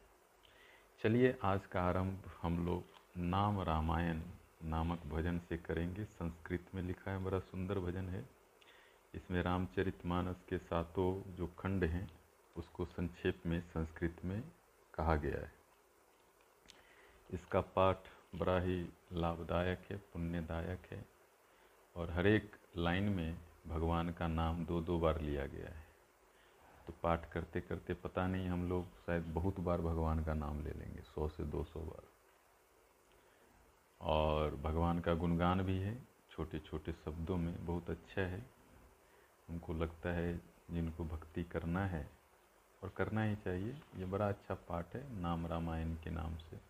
चलिए, 1.02 1.38
आज 1.42 1.66
का 1.66 1.82
आरंभ 1.82 2.30
हम 2.42 2.66
लोग 2.66 2.84
नाम 3.16 3.60
रामायण 3.60 4.22
नामक 4.62 5.00
भजन 5.00 5.38
से 5.38 5.56
करेंगे। 5.56 6.04
संस्कृत 6.04 6.66
में 6.74 6.82
लिखा 6.82 7.10
है, 7.10 7.24
बड़ा 7.24 7.38
सुंदर 7.38 7.78
भजन 7.78 8.08
है। 8.08 8.35
इसमें 9.14 9.42
रामचरितमानस 9.42 10.42
के 10.48 10.58
सातों 10.58 11.34
जो 11.34 11.46
खंड 11.58 11.84
हैं, 11.84 12.10
उसको 12.56 12.84
संक्षेप 12.84 13.42
में, 13.46 13.60
संस्कृत 13.60 14.24
में 14.24 14.42
कहा 14.94 15.16
गया 15.16 15.40
है। 15.40 15.52
इसका 17.30 17.60
पाठ 17.60 17.98
बड़ा 18.34 18.58
ही 18.60 18.88
लाभदायक 19.12 19.82
है, 19.90 19.96
पुण्यदायक 19.96 20.92
है 20.92 21.04
और 21.96 22.10
हर 22.10 22.26
एक 22.26 22.56
लाइन 22.76 23.04
में 23.04 23.38
भगवान 23.66 24.12
का 24.12 24.26
नाम 24.28 24.64
दो 24.64 24.80
दो 24.80 24.98
बार 24.98 25.20
लिया 25.20 25.46
गया 25.46 25.68
है। 25.68 25.84
तो 26.86 26.92
पाठ 27.02 27.32
करते 27.32 27.60
करते 27.60 27.94
पता 27.94 28.26
नहीं, 28.26 28.48
हम 28.48 28.68
लोग 28.68 28.84
शायद 28.84 29.22
बहुत 29.22 29.60
बार 29.60 29.80
भगवान 29.80 30.24
का 30.24 30.34
नाम 30.34 30.64
ले 30.64 30.70
लेंगे, 30.70 31.00
सौ 31.00 31.28
से 31.28 31.44
दो 31.44 31.64
सौ 31.64 31.80
बार। 31.80 32.04
और 34.00 34.54
भगवान 34.54 35.00
का 35.00 35.14
गुणगान 35.14 35.62
भी 35.62 35.78
है 35.78 35.98
छोटे 36.30 36.58
छोटे 36.58 36.92
शब्दों 36.92 37.36
में 37.36 37.66
बहुत 37.66 37.90
अच्छा 37.90 38.22
है। 38.22 38.55
हमको 39.48 39.72
लगता 39.72 40.08
है 40.08 40.40
जिनको 40.70 41.04
भक्ति 41.04 41.44
करना 41.44 41.86
है 41.86 42.10
और 42.82 42.88
करना 42.88 43.22
ही 43.22 43.36
चाहिए। 43.36 43.80
ये 43.96 44.04
बड़ा 44.04 44.28
अच्छा 44.28 44.54
पाठ 44.54 44.96
है, 44.96 45.20
नाम 45.20 45.46
रामायण 45.46 45.94
के 45.94 46.10
नाम 46.10 46.36
से। 46.36 46.60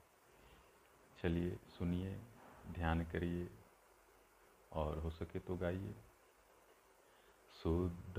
चलिए 1.23 1.51
सुनिए, 1.51 2.21
ध्यान 2.73 3.03
करिए 3.05 3.51
और 4.73 4.99
हो 4.99 5.11
सके 5.11 5.39
तो 5.39 5.57
गाइए। 5.57 5.95
शुद्ध 7.63 8.19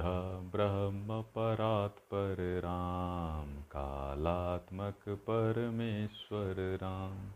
ब्रह्म 0.52 1.22
परात 1.22 1.96
पर 1.98 2.62
राम, 2.64 3.62
कालात्मक 3.62 5.10
परमेश्वर 5.10 6.78
राम। 6.82 7.32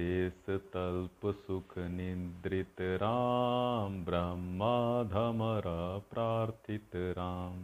शेष 0.00 0.46
तल्प 0.72 1.26
सुख 1.36 1.72
निद्रित 1.90 2.80
राम 3.02 3.96
ब्रह्माधमर 4.04 5.66
प्रार्थित 6.10 6.94
राम 7.18 7.58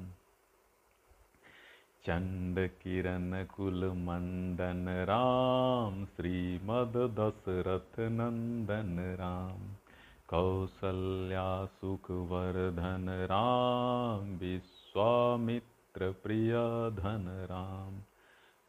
चंड 2.06 2.58
किरण 2.82 3.44
कुल 3.54 3.84
मंदन 4.00 4.88
राम 5.08 6.04
श्रीमद 6.06 6.98
दशरथ 7.18 7.98
नंदन 8.10 8.98
राम 9.20 9.62
कौसल्या 10.28 11.48
सुखवर्धन 11.78 13.08
राम 13.30 14.36
विश्वामित्र 14.38 16.10
प्रिय 16.22 16.52
धन 17.00 17.26
राम 17.50 17.98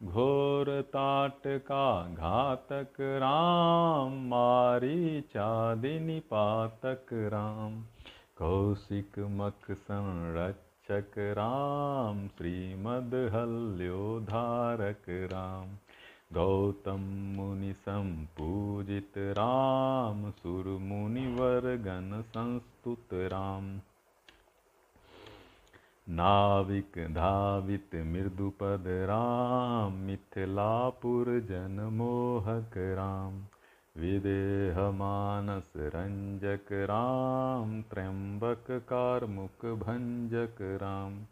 घोरताटका 0.02 2.14
घातक 2.14 3.00
राम 3.00 4.28
मारीचादिनिपातक 4.28 7.06
राम। 7.12 7.84
कौशिकमख 8.36 9.70
संरक्षक 9.70 11.18
राम 11.18 12.28
श्रीमद् 12.28 13.14
राम। 15.32 15.66
गौतम 16.32 17.34
मुनि 17.36 17.72
सम्पूजित 17.72 19.12
राम 19.18 20.30
सुरमुनिवरगण 20.30 22.22
संस्तुत 22.22 23.08
राम। 23.12 23.80
नाविक 26.10 26.92
धावित 26.98 27.90
मृदुपद 27.94 28.84
राम 28.86 29.92
मिथिलापुर 29.92 31.26
जन 31.26 31.90
मोहक 31.92 32.72
राम। 32.76 33.34
विदेह 34.02 34.90
मानस 34.90 35.72
रंजक 35.76 36.72
राम 36.72 37.82
त्र्यंबक 37.82 38.64
कारमुक 38.70 39.66
भंजक 39.66 40.78
राम। 40.82 41.24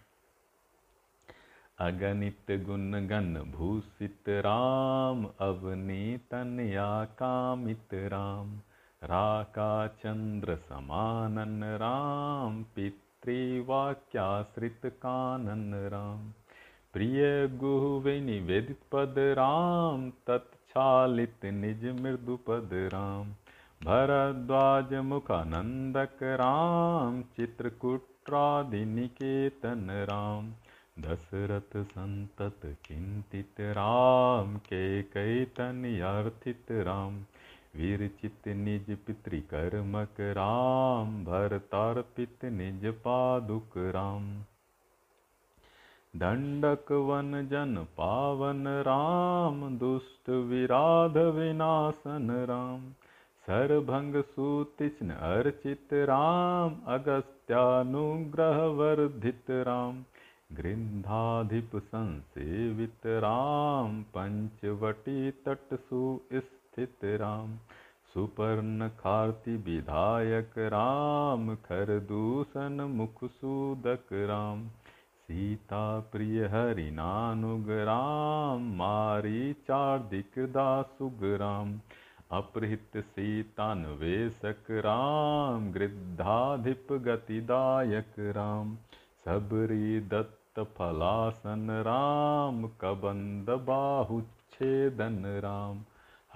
अगणितगुणगणभूषितराम 1.78 2.04
अवनीतनयाकामितराम 2.04 3.04
राकाचन्द्रसमाननराम 3.24 3.60
भूषित 3.60 4.28
राम 4.28 5.26
अवनीतनया 5.26 7.04
कामित 7.04 7.94
राम 7.94 8.58
राकाचन्द्र 9.02 10.56
समानन 10.56 11.64
राम 11.64 12.62
पितृवाक्याश्रित 12.62 14.80
कानन 14.84 15.74
राम 15.74 16.32
प्रिय 16.92 17.46
प्रियगुहविनिवेदितपद 17.46 19.14
राम 19.18 20.10
तत् 20.10 20.51
तत्छालित 20.72 21.44
निज 21.44 21.84
मृदु 22.00 22.36
पद 22.36 22.70
राम। 22.72 23.30
भरद्वाज 23.82 24.94
मुखानंदक 24.94 26.22
राम। 26.22 27.22
चित्रकूट्रादि 27.22 28.84
निकेतन 28.84 29.90
राम। 30.10 30.48
दशरथ 31.02 31.76
संतत 31.84 32.60
चिंतित 32.86 33.60
राम। 33.60 34.56
के 34.56 35.02
कई 35.02 35.44
तन 35.44 35.84
अर्थित 36.04 36.64
राम। 36.70 37.18
वीर 37.76 38.10
चित 38.20 38.48
निज 38.48 38.96
पितृकर्मक 39.06 40.20
राम। 40.20 41.24
भरतार्पित 41.24 42.44
निज 42.44 42.86
पादुक 42.86 43.76
राम। 43.76 44.42
दंडक 46.16 46.92
वन 46.92 47.48
जन 47.50 47.86
पावन 47.98 48.66
राम, 48.66 49.78
दुष्ट 49.78 50.30
विराध 50.30 51.16
विनाशन 51.16 52.30
राम। 52.30 52.90
सरभंग 53.42 54.22
सुतिष्ण 54.22 55.10
अर्चित 55.10 55.88
राम, 55.92 56.76
अगस्त्यानुग्रह 56.86 58.62
वर्धित 58.64 59.50
राम। 59.50 60.04
गृंधाधिप 60.52 61.70
संसेवित 61.76 63.06
राम, 63.06 64.02
पंचवटी 64.02 65.30
तट 65.30 65.74
सुस्थित 65.74 67.04
राम। 67.04 67.56
सुपर्ण 68.14 68.88
खार्ति 68.88 69.56
विधायक 69.56 70.58
राम, 70.58 71.54
खरदूषण 71.54 72.80
मुख 72.80 73.24
सूदक 73.24 74.12
राम। 74.12 74.68
सीता 75.32 76.00
प्रिय 76.00 76.44
हरि 76.44 76.90
राम, 77.70 78.76
मारी 78.76 79.52
चार्दिक 79.52 80.30
दासुग 80.38 81.18
राम। 81.22 81.80
अपहृत 82.30 82.90
सीतान्वेषक 82.96 84.70
राम, 84.70 85.72
गृद्धाधिप 85.72 86.92
गतिदायक 86.92 88.14
राम। 88.18 88.76
सबरी 89.24 90.00
दत्त 90.00 90.60
फलासन 90.60 91.70
राम, 91.70 92.66
कबंद 92.66 93.50
बाहुच्छेदन 93.50 95.24
राम। 95.26 95.84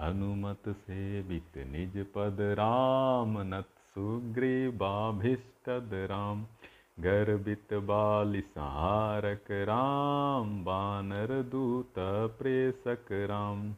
हनुमत 0.01 0.69
सेवित 0.69 1.57
निज 1.57 2.05
पद 2.15 2.37
राम 2.41 3.55
नत 3.55 3.65
सुग्रीवाभिष्टद 3.65 5.89
राम। 5.93 6.45
गर्भित 6.99 7.73
बाल 7.73 8.41
सहारक 8.41 9.45
राम, 9.51 10.65
बानर 10.65 11.43
दूत 11.43 11.93
प्रेसक 12.39 13.05
राम। 13.11 13.75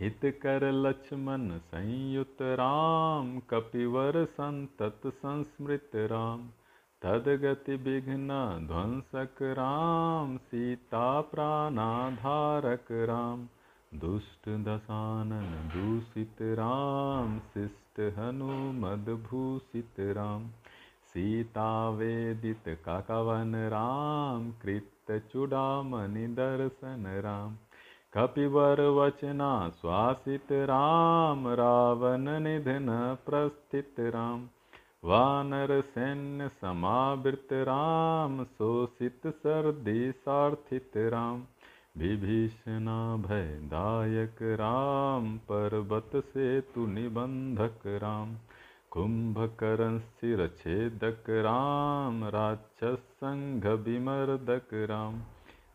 हित 0.00 0.20
कर 0.24 0.72
लक्ष्मण 0.72 1.58
संयुत 1.58 2.36
राम, 2.42 3.38
कपिवर 3.38 4.24
संतत 4.24 5.00
संस्मृत 5.06 5.90
राम। 5.94 6.48
तदगति 7.02 7.76
विघ्न 7.76 8.28
ध्वंसक 8.66 9.42
राम, 9.42 10.36
सीता 10.36 11.20
प्राणाधारक 11.20 12.84
राम। 12.92 13.48
दुष्ट 13.94 14.48
दशानन 14.48 15.70
दूषित 15.74 16.36
राम, 16.42 17.38
शिष्ट 17.38 18.18
हनुमद 18.18 19.26
भूषित 19.30 19.94
राम। 20.00 20.46
सीता 21.16 21.90
वेदित 21.90 22.62
काकवन 22.68 23.54
राम 23.54 24.50
कृत 24.50 25.22
चुड़ामणि 25.32 26.26
दर्शन 26.26 27.04
राम। 27.24 27.56
कपिवर 28.14 28.80
वचना 28.80 29.68
स्वासित 29.68 30.52
राम, 30.52 31.48
रावण 31.48 32.40
निधन 32.40 33.16
प्रस्थित 33.26 33.94
राम। 34.00 34.48
वानर 35.04 35.80
सैन्य 35.80 36.48
समावृत 36.48 37.48
राम, 37.52 38.44
शोषित 38.44 39.20
सर्दी 39.26 40.12
सार्थित 40.12 40.92
राम। 40.96 41.42
विभीषणा 41.98 43.16
भयदायक 43.16 44.36
राम, 44.42 45.36
पर्वत 45.36 46.10
से 46.16 46.60
तु 46.60 46.86
निबंधक 46.86 47.86
राम। 47.86 48.34
कुंभकर्ण 48.96 49.98
सिर 49.98 50.48
छेदक 50.48 51.24
राम 51.30 52.24
राक्षस 52.24 52.98
संघ 53.00 53.66
विमर्दक 53.66 54.68
राम। 54.74 55.14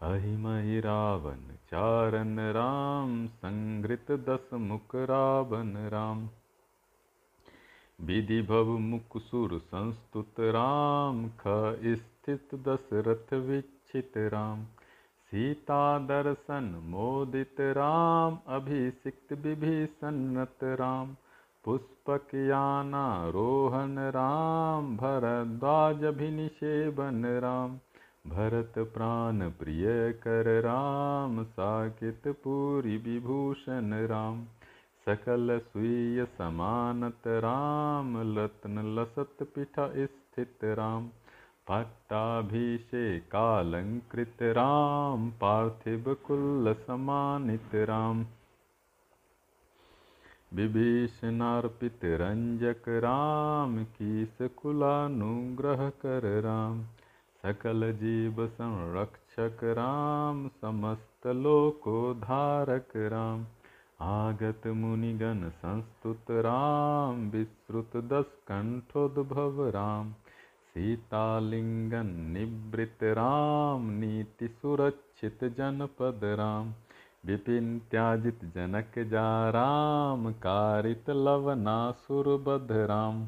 अहिमहि 0.02 0.80
रावण 0.80 1.36
चारण 1.36 2.40
राम 2.40 3.28
संगृत 3.28 4.12
दस 4.12 4.50
मुख 4.54 4.96
रावण 4.96 5.90
राम। 5.90 6.30
विधि 8.02 8.42
भव 8.42 8.78
मुकुसुर 8.78 9.60
संस्तुत 9.60 10.34
राम, 10.40 11.28
ख 11.28 11.44
स्थित 11.96 12.56
दशरथ 12.56 13.34
विक्षित 13.34 14.14
राम। 14.18 14.64
सीता 15.28 16.00
दर्शन 16.00 16.82
मोदित 16.86 17.56
राम, 17.60 18.40
अभिषिक्त 18.48 19.34
विभीषणत 19.34 20.64
राम। 20.64 21.16
पुष्पक 21.66 22.36
याना 22.36 23.30
रोहन 23.30 24.00
राम, 24.00 24.98
भरद्वाज 24.98 26.04
अभिनिषेवन 26.04 27.26
राम, 27.26 27.80
भरत 28.28 28.74
प्राण 28.78 29.50
प्रिय 29.50 30.12
कर 30.12 30.62
राम, 30.62 31.44
साकित 31.44 32.22
पूरी 32.28 32.98
विभूषण 32.98 33.94
राम, 33.94 34.46
सकल 35.06 35.62
स्वीय 35.64 36.26
समानत 36.26 37.28
राम, 37.28 38.34
लतन 38.34 39.00
लसत 39.00 39.44
पिठ 39.44 40.10
स्थित 40.10 40.60
राम, 40.64 41.10
पट्टाभिषेकालंकृत 41.68 44.38
राम, 44.42 45.30
पार्थिव 45.30 46.14
कुल 46.14 46.74
समानित 46.74 47.76
राम। 47.76 48.26
विभीषणार्पित 50.54 52.00
रंजक 52.04 52.82
राम 52.88 53.84
कीस 53.84 54.38
कुलानुग्रह 54.42 55.90
कर 55.90 56.42
राम। 56.42 56.84
सकल 57.42 57.94
जीव 57.94 58.48
संरक्षक 58.48 59.64
राम, 59.64 60.48
समस्त 60.48 61.28
लोको 61.28 62.14
धारक 62.14 62.88
राम। 62.96 63.46
आगत 64.02 64.68
मुनिगण 64.68 65.50
संस्तुत 65.50 66.32
राम 66.32 67.30
विश्रुत 67.30 67.98
दस 67.98 68.26
कंठोद्भव 68.52 69.70
राम। 69.70 70.12
सीतालिंगन 70.74 72.06
निवृत 72.06 72.98
राम, 73.04 73.90
नीति 73.90 74.48
सुरक्षित 74.48 75.44
जनपद 75.44 76.22
राम। 76.24 76.72
विपिन 77.26 77.80
त्याजित 77.80 78.40
जनक 78.46 79.00
जा 79.00 79.50
राम, 79.50 80.32
कारित 80.32 81.10
लवनासुरबध 81.10 82.72
राम। 82.72 83.26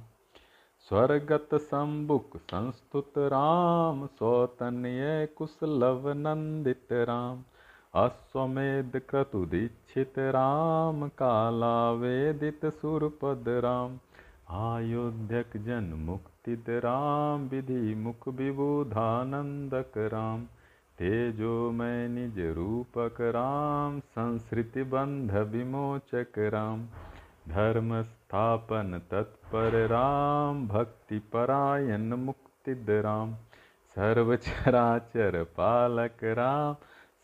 स्वर्गत 0.79 1.49
संबुक 1.55 2.37
संस्तुत 2.37 3.13
राम, 3.17 4.05
सौतन्य 4.05 5.27
कुशलव 5.37 6.09
नंदित 6.09 6.87
राम। 6.91 7.43
अश्वमेध 7.95 9.01
क्रतुदीक्षित 9.09 10.13
राम 10.19 11.07
काला 11.07 11.91
वेदित 11.91 12.65
सुरपद 12.65 13.45
राम। 13.47 13.99
आयोध्यक 14.49 15.57
जन 15.57 15.83
मुक्तिद 15.83 16.65
राम 16.69 17.47
विधि 17.47 17.95
मुख 17.95 18.27
विबुधानंदक 18.27 19.91
राम। 19.97 20.45
तेजो 21.03 21.71
मैं 21.71 22.09
निज 22.09 22.39
रूपक 22.39 23.21
राम, 23.21 23.99
संस्कृति 23.99 24.83
बंध 24.83 25.31
विमोचक 25.31 26.27
राम। 26.37 26.85
धर्म 27.47 28.01
स्थापन 28.01 29.01
तत्पर 29.11 29.87
राम, 29.87 30.67
भक्ति 30.67 31.19
परायण 31.19 32.13
मुक्तिद 32.13 32.85
राम। 32.89 33.33
सर्वचराचर 33.95 35.43
पालक 35.43 36.23
राम 36.23 36.73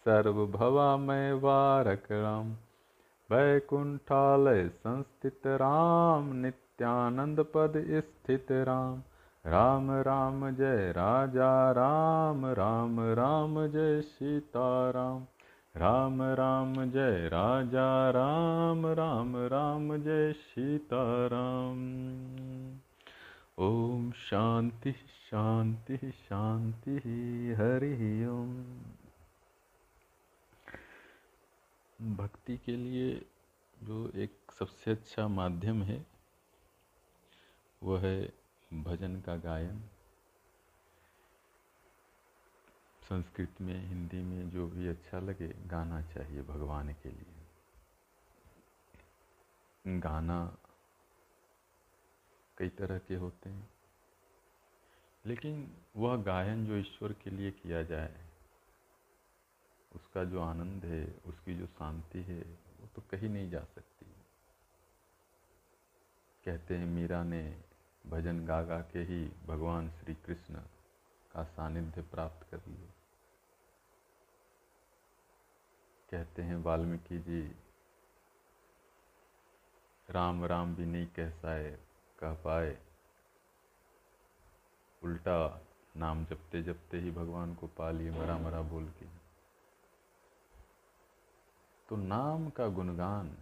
सर्वभवामय 0.06 1.34
वारक 1.34 2.04
राम। 2.12 2.52
वैकुंठालय 3.32 4.70
संस्थित 4.70 5.42
राम, 5.48 6.36
नित्यानंद 6.36 7.40
पद 7.40 7.74
स्थित 7.88 8.48
राम। 8.52 9.04
राम 9.50 9.92
राम 9.92 10.56
जय 10.56 10.92
राजा, 10.92 11.72
राम 11.72 12.46
राम 12.46 13.00
राम 13.00 13.68
जय 13.68 14.02
सीता 14.02 14.90
राम 14.90 15.26
राम 15.78 16.22
राम 16.22 16.92
जय 16.92 17.28
राजा, 17.28 18.10
राम 18.10 18.88
राम 18.88 19.38
राम 19.38 19.98
जय 19.98 20.34
सीता 20.34 21.28
राम 21.28 21.80
ओम 23.58 24.12
शांति 24.12 24.92
शांति 25.32 25.98
शांति, 26.12 26.98
हरि 27.58 28.26
ओम। 28.26 28.64
भक्ति 32.16 32.58
के 32.58 32.72
लिए 32.72 33.26
जो 33.84 34.12
एक 34.16 34.32
सबसे 34.60 34.92
अच्छा 34.92 35.28
माध्यम 35.28 35.82
है 35.84 36.06
वह 37.84 38.00
है 38.00 38.39
भजन 38.74 39.22
का 39.22 39.36
गायन। 39.36 39.80
संस्कृत 43.04 43.62
में, 43.62 43.88
हिंदी 43.88 44.22
में 44.22 44.50
जो 44.50 44.68
भी 44.68 44.88
अच्छा 44.88 45.20
लगे, 45.20 45.48
गाना 45.48 46.02
चाहिए 46.02 46.42
भगवान 46.42 46.94
के 46.94 47.10
लिए। 47.10 47.48
गाना 50.00 50.58
कई 52.58 52.70
तरह 52.70 53.00
के 53.00 53.16
होते 53.16 53.50
हैं। 53.50 53.70
लेकिन 55.26 55.78
वह 55.96 56.24
गायन 56.24 56.66
जो 56.66 56.76
ईश्वर 56.78 57.14
के 57.14 57.30
लिए 57.30 57.52
किया 57.52 57.84
जाए, 57.84 58.30
उसका 59.96 60.24
जो 60.24 60.42
आनंद 60.42 60.86
है, 60.86 61.22
उसकी 61.26 61.56
जो 61.56 61.68
शांति 61.68 62.20
है, 62.20 62.42
वो 62.82 62.88
तो 62.96 63.02
कहीं 63.02 63.30
नहीं 63.30 63.50
जा 63.50 63.64
सकती। 63.64 64.06
कहते 66.46 66.78
हैं, 66.78 66.86
मीरा 66.86 67.24
ने 67.24 67.69
भजन 68.08 68.46
गा 68.46 68.62
गा 68.62 68.80
के 68.82 69.00
ही 69.00 69.32
भगवान 69.48 69.90
श्री 69.90 70.16
कृष्ण 70.16 70.56
का 71.32 71.44
सानिध्य 71.44 72.02
प्राप्त 72.02 72.52
कर 72.52 72.62
लिए। 72.68 72.90
कहते 76.12 76.42
हैं, 76.42 76.56
वाल्मीकि 76.56 77.20
जी, 77.20 77.56
राम 80.10 80.46
राम 80.46 80.76
भी 80.76 80.86
नहीं 80.86 81.08
कह 81.08 81.30
पाए 81.30 81.80
कह 82.20 82.34
पाए। 82.34 82.78
उल्टा 85.04 85.62
नाम 85.98 86.26
जपते 86.26 86.64
जपते 86.64 87.00
ही 87.00 87.12
भगवान 87.12 87.56
को 87.56 87.68
पा 87.68 87.92
लिए, 87.92 88.12
मरा 88.12 88.38
मरा 88.38 88.62
बोल 88.62 88.90
के। 88.90 89.06
तो 91.90 91.96
नाम 91.96 92.50
का 92.50 92.68
गुणगान, 92.68 93.38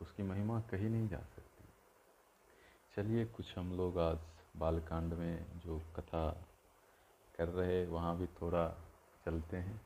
उसकी 0.00 0.22
महिमा 0.22 0.60
कहीं 0.60 0.90
नहीं 0.90 1.08
जा 1.08 1.18
सकती। 1.18 1.35
चलिए, 2.96 3.24
कुछ 3.24 3.58
हम 3.58 3.76
लोग 3.76 3.98
आज 3.98 4.18
बालकांड 4.56 5.12
में 5.12 5.60
जो 5.66 5.82
कथा 5.96 6.46
कर 7.38 7.48
रहे 7.48 7.86
वहाँ 7.86 8.16
भी 8.16 8.26
थोड़ा 8.26 8.68
चलते 9.26 9.56
हैं। 9.56 9.76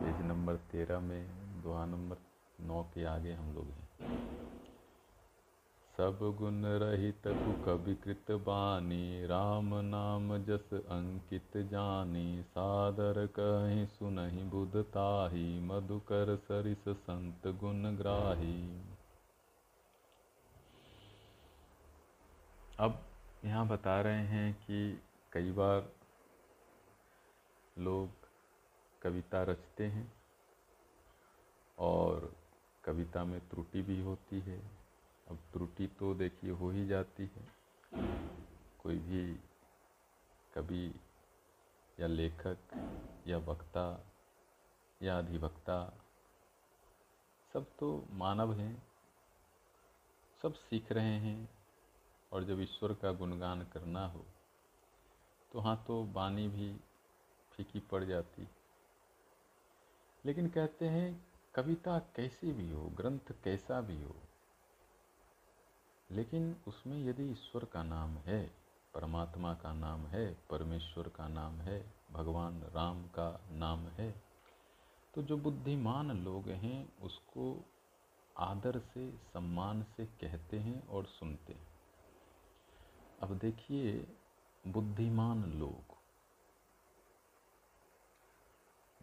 पेज 0.00 0.26
नंबर 0.26 0.56
तेरह 0.56 1.00
में, 1.00 1.28
दोहा 1.62 1.86
नंबर 1.86 2.16
नौ 2.60 2.82
के 2.82 3.04
आगे 3.04 3.32
हम 3.32 3.54
लोग 3.54 3.64
हैं। 3.64 3.88
सब 5.96 6.36
गुण 6.38 6.64
रहित 6.64 7.22
कवि 7.64 7.94
कृत 7.94 8.30
बानी, 8.30 9.26
राम 9.26 9.74
नाम 9.74 10.44
जस 10.44 10.70
अंकित 10.74 11.56
जानी, 11.56 12.42
सादर 12.42 13.26
कहीं 13.26 13.86
सुनहि 13.86 14.42
बुध 14.42 14.76
ताही, 14.76 15.60
मधुकर 15.60 16.36
सरिस 16.36 16.88
संत 16.88 17.46
गुण 17.46 17.96
ग्राही। 17.96 18.83
अब 22.80 23.04
यहाँ 23.44 23.66
बता 23.68 24.00
रहे 24.00 24.22
हैं 24.26 24.54
कि 24.54 25.02
कई 25.32 25.52
बार 25.52 25.92
लोग 27.78 28.10
कविता 29.02 29.42
रचते 29.42 29.86
हैं 29.86 30.12
और 31.78 32.36
कविता 32.84 33.24
में 33.24 33.48
त्रुटि 33.48 33.82
भी 33.82 34.00
होती 34.00 34.40
है। 34.40 34.58
अब 35.28 35.38
त्रुटि 35.52 35.86
तो 35.86 36.14
देखिए 36.14 36.50
हो 36.50 36.70
ही 36.70 36.86
जाती 36.86 37.22
है। 37.22 37.46
कोई 38.78 38.98
भी 38.98 39.40
कवि 40.54 40.94
या 42.00 42.06
लेखक 42.06 42.58
या 43.26 43.38
वक्ता 43.38 44.06
या 45.02 45.18
अधिवक्ता, 45.18 45.92
सब 47.52 47.66
तो 47.78 48.06
मानव 48.10 48.52
हैं, 48.52 48.82
सब 50.42 50.54
सीख 50.54 50.92
रहे 50.92 51.18
हैं। 51.18 51.63
और 52.34 52.44
जब 52.44 52.60
ईश्वर 52.60 52.92
का 52.92 53.12
गुणगान 53.12 53.62
करना 53.72 54.06
हो 54.06 54.24
तो 55.52 55.60
हाँ 55.60 55.76
तो 55.86 56.02
वाणी 56.12 56.46
भी 56.48 56.72
फीकी 57.52 57.80
पड़ 57.90 58.02
जाती। 58.04 58.46
लेकिन 60.24 60.48
कहते 60.48 60.88
हैं, 60.88 61.26
कविता 61.54 61.98
कैसी 62.16 62.52
भी 62.52 62.70
हो, 62.70 62.82
ग्रंथ 62.96 63.32
कैसा 63.44 63.80
भी 63.80 64.02
हो, 64.02 64.14
लेकिन 66.10 66.54
उसमें 66.68 66.96
यदि 67.00 67.30
ईश्वर 67.32 67.64
का 67.64 67.82
नाम 67.82 68.16
है, 68.18 68.42
परमात्मा 68.94 69.52
का 69.54 69.72
नाम 69.72 70.06
है, 70.06 70.26
परमेश्वर 70.50 71.08
का 71.08 71.28
नाम 71.28 71.60
है, 71.60 71.78
भगवान 72.12 72.60
राम 72.74 73.02
का 73.08 73.28
नाम 73.52 73.86
है 73.90 74.10
तो 75.14 75.22
जो 75.22 75.36
बुद्धिमान 75.36 76.10
लोग 76.24 76.48
हैं, 76.48 76.98
उसको 77.02 77.44
आदर 78.36 78.78
से, 78.84 79.10
सम्मान 79.32 79.82
से 79.96 80.06
कहते 80.20 80.58
हैं 80.58 80.86
और 80.88 81.04
सुनते 81.08 81.52
हैं। 81.52 81.66
अब 83.24 83.38
देखिए, 83.38 84.16
बुद्धिमान 84.66 85.52
लोग। 85.52 85.94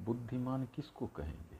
बुद्धिमान 0.06 0.66
किसको 0.66 1.08
कहेंगे? 1.08 1.60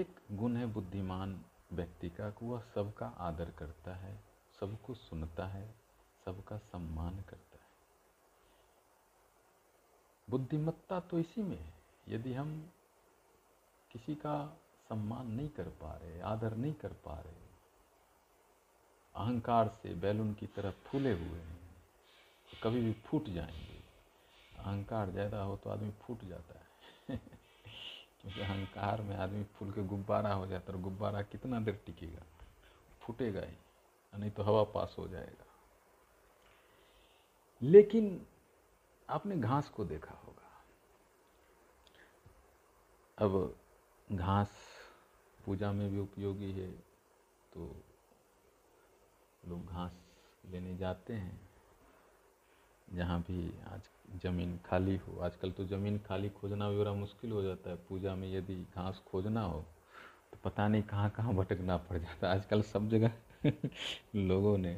एक 0.00 0.20
गुण 0.32 0.56
है 0.56 0.66
बुद्धिमान 0.66 1.44
व्यक्ति 1.72 2.10
का 2.10 2.30
कि 2.30 2.46
वह 2.46 2.60
सबका 2.60 3.06
आदर 3.06 3.50
करता 3.50 3.94
है, 3.94 4.24
सबको 4.60 4.94
सुनता 4.94 5.46
है, 5.46 5.74
सबका 6.24 6.58
सम्मान 6.58 7.20
करता 7.22 7.56
है। 7.56 7.70
बुद्धिमत्ता 10.30 11.00
तो 11.00 11.18
इसी 11.18 11.42
में 11.42 11.58
है। 11.58 11.74
यदि 12.08 12.34
हम 12.34 12.70
किसी 13.90 14.14
का 14.14 14.60
सम्मान 14.88 15.26
नहीं 15.26 15.48
कर 15.48 15.68
पा 15.68 15.96
रहे, 15.96 16.20
आदर 16.20 16.56
नहीं 16.56 16.74
कर 16.74 16.92
पा 16.92 17.20
रहे 17.20 17.45
अहंकार 19.16 19.68
से 19.68 19.94
बैलून 19.94 20.34
की 20.34 20.46
तरह 20.46 20.70
फूले 20.70 21.12
हुए 21.12 21.38
हैं 21.38 21.58
तो 22.52 22.58
कभी 22.62 22.80
भी 22.80 22.92
फूट 22.92 23.28
जाएँगे। 23.28 23.78
अहंकार 24.58 25.10
ज़्यादा 25.10 25.42
हो 25.42 25.56
तो 25.56 25.70
आदमी 25.70 25.90
फूट 25.90 26.24
जाता 26.24 26.58
है। 26.58 27.16
क्योंकि 28.22 28.40
अहंकार 28.40 29.02
में 29.02 29.16
आदमी 29.16 29.44
फूल 29.44 29.70
के 29.72 29.82
गुब्बारा 29.82 30.32
हो 30.32 30.46
जाता 30.46 30.72
है 30.72 30.82
गुब्बारा 30.82 31.22
कितना 31.22 31.60
देर 31.60 31.82
टिकेगा? 31.86 32.22
फूटेगा 33.00 33.40
ही 33.40 33.56
नहीं 34.18 34.30
तो 34.30 34.42
हवा 34.42 34.62
पास 34.64 34.96
हो 34.98 35.08
जाएगा। 35.08 35.44
लेकिन 37.62 38.26
आपने 39.10 39.36
घास 39.36 39.68
को 39.68 39.84
देखा 39.84 40.14
होगा। 40.14 40.34
अब 43.18 43.56
घास 44.12 44.50
पूजा 45.46 45.72
में 45.72 45.90
भी 45.90 45.98
उपयोगी 45.98 46.52
है 46.52 46.70
तो 47.52 47.85
लोग 49.48 49.66
घास 49.66 49.98
लेने 50.44 50.76
जाते 50.76 51.12
हैं, 51.12 51.40
जहाँ 52.88 53.20
भी 53.20 53.50
आज 53.66 53.88
ज़मीन 54.22 54.58
खाली 54.66 54.96
हो। 54.96 55.18
आजकल 55.20 55.50
तो 55.52 55.64
ज़मीन 55.64 55.98
खाली 55.98 56.28
खोजना 56.30 56.70
भी 56.70 56.78
बड़ा 56.78 56.92
मुश्किल 56.92 57.32
हो 57.32 57.42
जाता 57.42 57.70
है। 57.70 57.76
पूजा 57.88 58.14
में 58.14 58.32
यदि 58.34 58.54
घास 58.76 59.02
खोजना 59.06 59.42
हो 59.42 59.64
तो 60.32 60.38
पता 60.44 60.68
नहीं 60.68 60.82
कहाँ 60.82 61.10
कहाँ 61.10 61.34
भटकना 61.34 61.76
पड़ 61.76 61.98
जाता 61.98 62.28
है। 62.28 62.34
आजकल 62.34 62.62
सब 62.62 62.88
जगह 62.88 63.12
लोगों 64.16 64.58
ने 64.58 64.74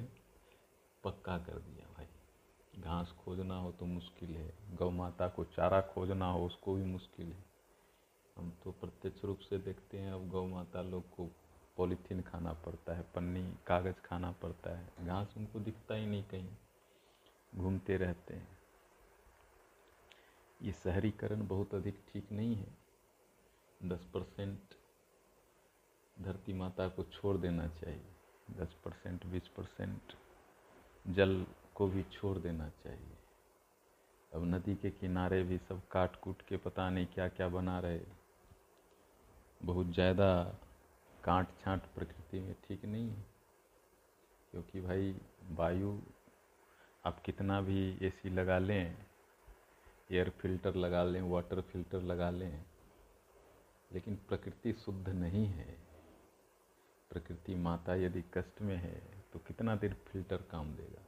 पक्का 1.04 1.38
कर 1.38 1.59
दिया 1.59 1.87
भाई। 1.96 2.83
घास 2.83 3.12
खोजना 3.18 3.57
हो 3.59 3.72
तो 3.72 3.87
मुश्किल 3.87 4.31
है। 4.31 4.52
गौ 4.74 4.90
माता 4.90 5.28
को 5.28 5.44
चारा 5.44 5.81
खोजना 5.81 6.31
हो, 6.31 6.46
उसको 6.46 6.74
भी 6.74 6.85
मुश्किल 6.85 7.26
है। 7.26 7.44
हम 8.37 8.52
तो 8.64 8.70
प्रत्यक्ष 8.70 9.24
रूप 9.24 9.38
से 9.38 9.59
देखते 9.59 9.98
हैं, 9.98 10.12
अब 10.12 10.28
गौ 10.28 10.46
माता 10.46 10.83
लोग 10.83 11.11
को 11.11 11.28
पॉलीथीन 11.79 12.23
खाना 12.23 12.53
पड़ता 12.53 12.95
है, 12.97 13.03
पन्नी, 13.14 13.43
कागज़ 13.67 14.01
खाना 14.05 14.31
पड़ता 14.33 14.79
है, 14.79 15.07
घास 15.07 15.35
उनको 15.37 15.61
दिखता 15.61 15.95
ही 15.95 16.07
नहीं 16.07 16.23
कहीं। 16.23 16.49
घूमते 17.55 17.97
रहते 17.97 18.35
हैं। 18.35 18.49
ये 20.62 20.73
शहरीकरण 20.73 21.47
बहुत 21.47 21.75
अधिक 21.75 22.03
ठीक 22.12 22.33
नहीं 22.33 22.57
है। 22.57 22.77
दस 23.83 24.05
परसेंट 24.14 24.75
धरती 26.17 26.53
माता 26.53 26.88
को 26.88 27.03
छोड़ 27.03 27.37
देना 27.37 27.67
चाहिए। 27.69 28.57
दस 28.59 28.75
परसेंट, 28.85 29.27
बीस 29.27 29.49
परसेंट 29.49 30.12
जल 31.07 31.45
को 31.75 31.87
भी 31.87 32.03
छोड़ 32.03 32.38
देना 32.38 32.69
चाहिए। 32.69 33.17
अब 34.33 34.45
नदी 34.45 34.75
के 34.75 34.91
किनारे 34.91 35.43
भी 35.43 35.59
सब 35.59 35.81
काट 35.88 36.17
कूट 36.17 36.43
के 36.43 36.57
पता 36.57 36.88
नहीं 36.91 37.07
क्या 37.07 37.29
क्या 37.29 37.49
बना 37.49 37.79
रहे। 37.81 38.01
बहुत 39.62 39.87
ज़्यादा 39.87 40.59
काट 41.29 41.49
छांट 41.61 41.83
प्रकृति 41.95 42.41
में 42.41 42.55
ठीक 42.64 42.85
नहीं 42.85 43.09
है। 43.11 43.25
क्योंकि 44.53 44.81
भाई, 44.81 45.14
वायु 45.51 45.99
आप 47.05 47.21
कितना 47.21 47.61
भी 47.61 47.99
एसी 48.03 48.31
लगा 48.31 48.59
लें 48.59 48.97
एयर 50.12 50.31
फ़िल्टर 50.31 50.75
लगा 50.75 51.03
लें 51.05 51.21
वाटर 51.23 51.61
फ़िल्टर 51.61 52.03
लगा 52.03 52.31
लें, 52.31 52.64
लेकिन 53.93 54.17
प्रकृति 54.29 54.73
शुद्ध 54.73 55.09
नहीं 55.09 55.47
है। 55.47 55.77
प्रकृति 57.11 57.55
माता 57.55 57.95
यदि 57.95 58.23
कष्ट 58.35 58.62
में 58.62 58.77
है 58.77 59.01
तो 59.33 59.38
कितना 59.38 59.77
देर 59.77 59.95
फ़िल्टर 60.07 60.43
काम 60.51 60.75
देगा? 60.77 61.03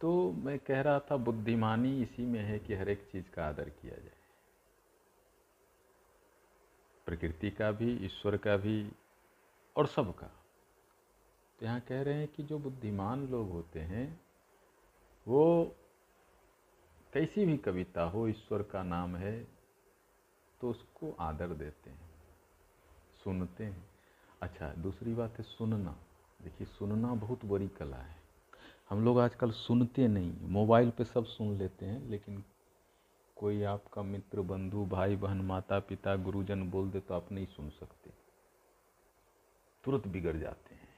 तो 0.00 0.32
मैं 0.32 0.58
कह 0.58 0.80
रहा 0.80 1.00
था, 1.00 1.16
बुद्धिमानी 1.16 2.02
इसी 2.02 2.26
में 2.26 2.40
है 2.40 2.58
कि 2.58 2.74
हर 2.74 2.88
एक 2.88 3.08
चीज़ 3.12 3.30
का 3.30 3.46
आदर 3.48 3.68
किया 3.70 3.96
जाए। 3.96 4.19
प्रकृति 7.10 7.50
का 7.50 7.70
भी, 7.72 7.92
ईश्वर 8.06 8.36
का 8.36 8.56
भी 8.56 8.90
और 9.76 9.86
सबका। 9.86 10.26
तो 11.58 11.66
यहाँ 11.66 11.80
कह 11.80 12.02
रहे 12.02 12.14
हैं 12.14 12.28
कि 12.28 12.42
जो 12.42 12.58
बुद्धिमान 12.58 13.26
लोग 13.28 13.50
होते 13.50 13.80
हैं, 13.82 14.20
वो 15.26 15.64
कैसी 17.12 17.44
भी 17.44 17.56
कविता 17.56 18.02
हो, 18.02 18.26
ईश्वर 18.28 18.62
का 18.62 18.82
नाम 18.82 19.16
है 19.16 19.32
तो 20.60 20.70
उसको 20.70 21.10
आदर 21.20 21.48
देते 21.48 21.90
हैं, 21.90 22.10
सुनते 23.24 23.64
हैं। 23.64 23.84
अच्छा 24.42 24.72
दूसरी 24.78 25.14
बात 25.14 25.38
है 25.38 25.44
सुनना। 25.44 25.96
देखिए, 26.40 26.66
सुनना 26.68 27.14
बहुत 27.16 27.44
बड़ी 27.44 27.68
कला 27.68 27.96
है। 27.96 28.16
हम 28.90 29.04
लोग 29.04 29.18
आजकल 29.20 29.50
सुनते 29.50 30.06
नहीं, 30.08 30.32
मोबाइल 30.48 30.90
पे 30.90 31.04
सब 31.04 31.24
सुन 31.26 31.56
लेते 31.58 31.86
हैं, 31.86 32.00
लेकिन 32.08 32.42
कोई 33.40 33.62
आपका 33.62 34.02
मित्र, 34.02 34.40
बंधु, 34.40 34.86
भाई, 34.86 35.16
बहन, 35.16 35.40
माता, 35.40 35.80
पिता, 35.80 36.16
गुरुजन 36.16 36.70
बोल 36.70 36.90
दे 36.90 37.00
तो 37.00 37.14
आप 37.14 37.32
नहीं 37.32 37.46
सुन 37.46 37.70
सकते। 37.70 38.10
तुरंत 39.84 40.08
बिगड़ 40.08 40.36
जाते 40.36 40.74
हैं। 40.74 40.88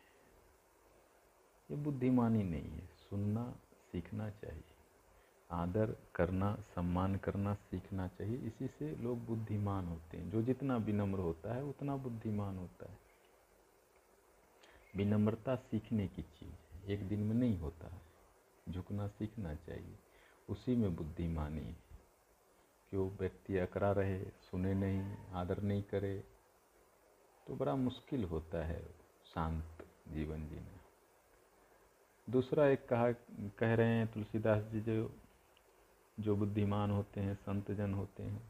ये 1.70 1.76
बुद्धिमानी 1.76 2.42
नहीं 2.42 2.70
है। 2.70 2.86
सुनना, 2.86 3.56
सीखना 3.92 4.30
चाहिए। 4.30 4.64
आदर 5.50 5.96
करना, 6.14 6.56
सम्मान 6.56 7.16
करना, 7.16 7.54
सीखना 7.54 8.08
चाहिए। 8.08 8.38
इसी 8.38 8.66
से 8.66 8.96
लोग 8.96 9.26
बुद्धिमान 9.26 9.86
होते 9.86 10.16
हैं। 10.16 10.30
जो 10.30 10.42
जितना 10.42 10.76
विनम्र 10.76 11.18
होता 11.18 11.54
है, 11.54 11.64
उतना 11.64 11.96
बुद्धिमान 11.96 12.58
होता 12.58 12.90
है। 12.90 12.98
विनम्रता 14.96 15.56
सीखने 15.56 16.08
की 16.08 16.22
चीज़ 16.22 16.74
है। 16.74 16.92
एक 16.92 17.08
दिन 17.08 17.20
में 17.20 17.34
नहीं 17.34 17.58
होता। 17.58 17.88
है 17.88 18.02
झुकना, 18.72 19.08
सीखना 19.08 19.54
चाहिए। 19.54 19.98
उसी 20.48 20.76
में 20.76 20.96
बुद्धिमानी 20.96 21.60
है। 21.60 21.91
वो 22.96 23.04
व्यक्ति 23.20 23.56
अकड़ा 23.58 23.92
रहे, 23.92 24.18
सुने 24.24 24.74
नहीं, 24.74 25.16
आदर 25.32 25.62
नहीं 25.62 25.82
करे 25.82 26.24
तो 27.46 27.56
बड़ा 27.56 27.74
मुश्किल 27.76 28.24
होता 28.24 28.64
है 28.66 28.82
शांत 29.24 29.84
जीवन 30.08 30.48
जीना। 30.48 30.80
दूसरा 32.28 32.66
एक 32.66 32.88
कहा, 32.88 33.10
कह 33.58 33.74
रहे 33.74 33.88
हैं 33.88 34.12
तुलसीदास 34.12 34.64
जी 34.64 34.80
जो 34.80 35.10
जो 36.20 36.36
बुद्धिमान 36.36 36.90
होते 36.90 37.20
हैं 37.20 37.34
संत 37.34 37.70
जन 37.70 37.94
होते 37.94 38.22
हैं, 38.22 38.42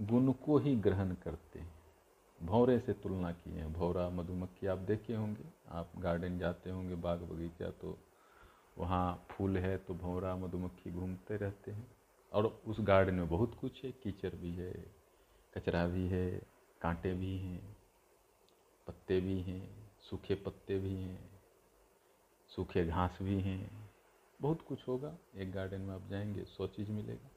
गुण 0.00 0.32
को 0.32 0.58
ही 0.58 0.76
ग्रहण 0.76 1.14
करते 1.14 1.58
हैं। 1.58 1.72
भौरे 2.42 2.78
से 2.78 2.92
तुलना 2.92 3.32
किए 3.32 3.54
हैं। 3.54 3.72
भौरा, 3.72 4.08
मधुमक्खी, 4.10 4.66
आप 4.66 4.78
देखे 4.78 5.14
होंगे, 5.14 5.44
आप 5.68 5.92
गार्डन 5.98 6.38
जाते 6.38 6.70
होंगे, 6.70 6.94
बाग 6.94 7.22
बगीचा 7.22 7.70
तो 7.70 7.98
वहाँ 8.78 9.26
फूल 9.30 9.56
है 9.58 9.76
तो 9.78 9.94
भौरा, 9.94 10.36
मधुमक्खी 10.36 10.90
घूमते 10.90 11.36
रहते 11.36 11.70
हैं। 11.70 11.93
और 12.34 12.62
उस 12.66 12.76
गार्डन 12.80 13.14
में 13.14 13.28
बहुत 13.28 13.54
कुछ 13.54 13.84
है। 13.84 13.92
कीचड़ 13.92 14.34
भी 14.34 14.54
है, 14.54 14.94
कचरा 15.54 15.86
भी 15.86 16.08
है, 16.08 16.42
कांटे 16.80 17.14
भी 17.14 17.38
हैं, 17.38 17.76
पत्ते 18.86 19.20
भी 19.20 19.40
हैं, 19.40 19.92
सूखे 20.00 20.34
पत्ते 20.34 20.78
भी 20.78 20.94
हैं, 20.94 21.42
सूखे 22.48 22.86
घास 22.86 23.18
भी 23.22 23.40
हैं। 23.40 23.90
बहुत 24.40 24.62
कुछ 24.62 24.88
होगा। 24.88 25.16
एक 25.36 25.52
गार्डन 25.52 25.80
में 25.80 25.94
आप 25.94 26.06
जाएँगे, 26.08 26.44
सौ 26.44 26.66
चीज़ 26.66 26.90
मिलेगा। 26.90 27.30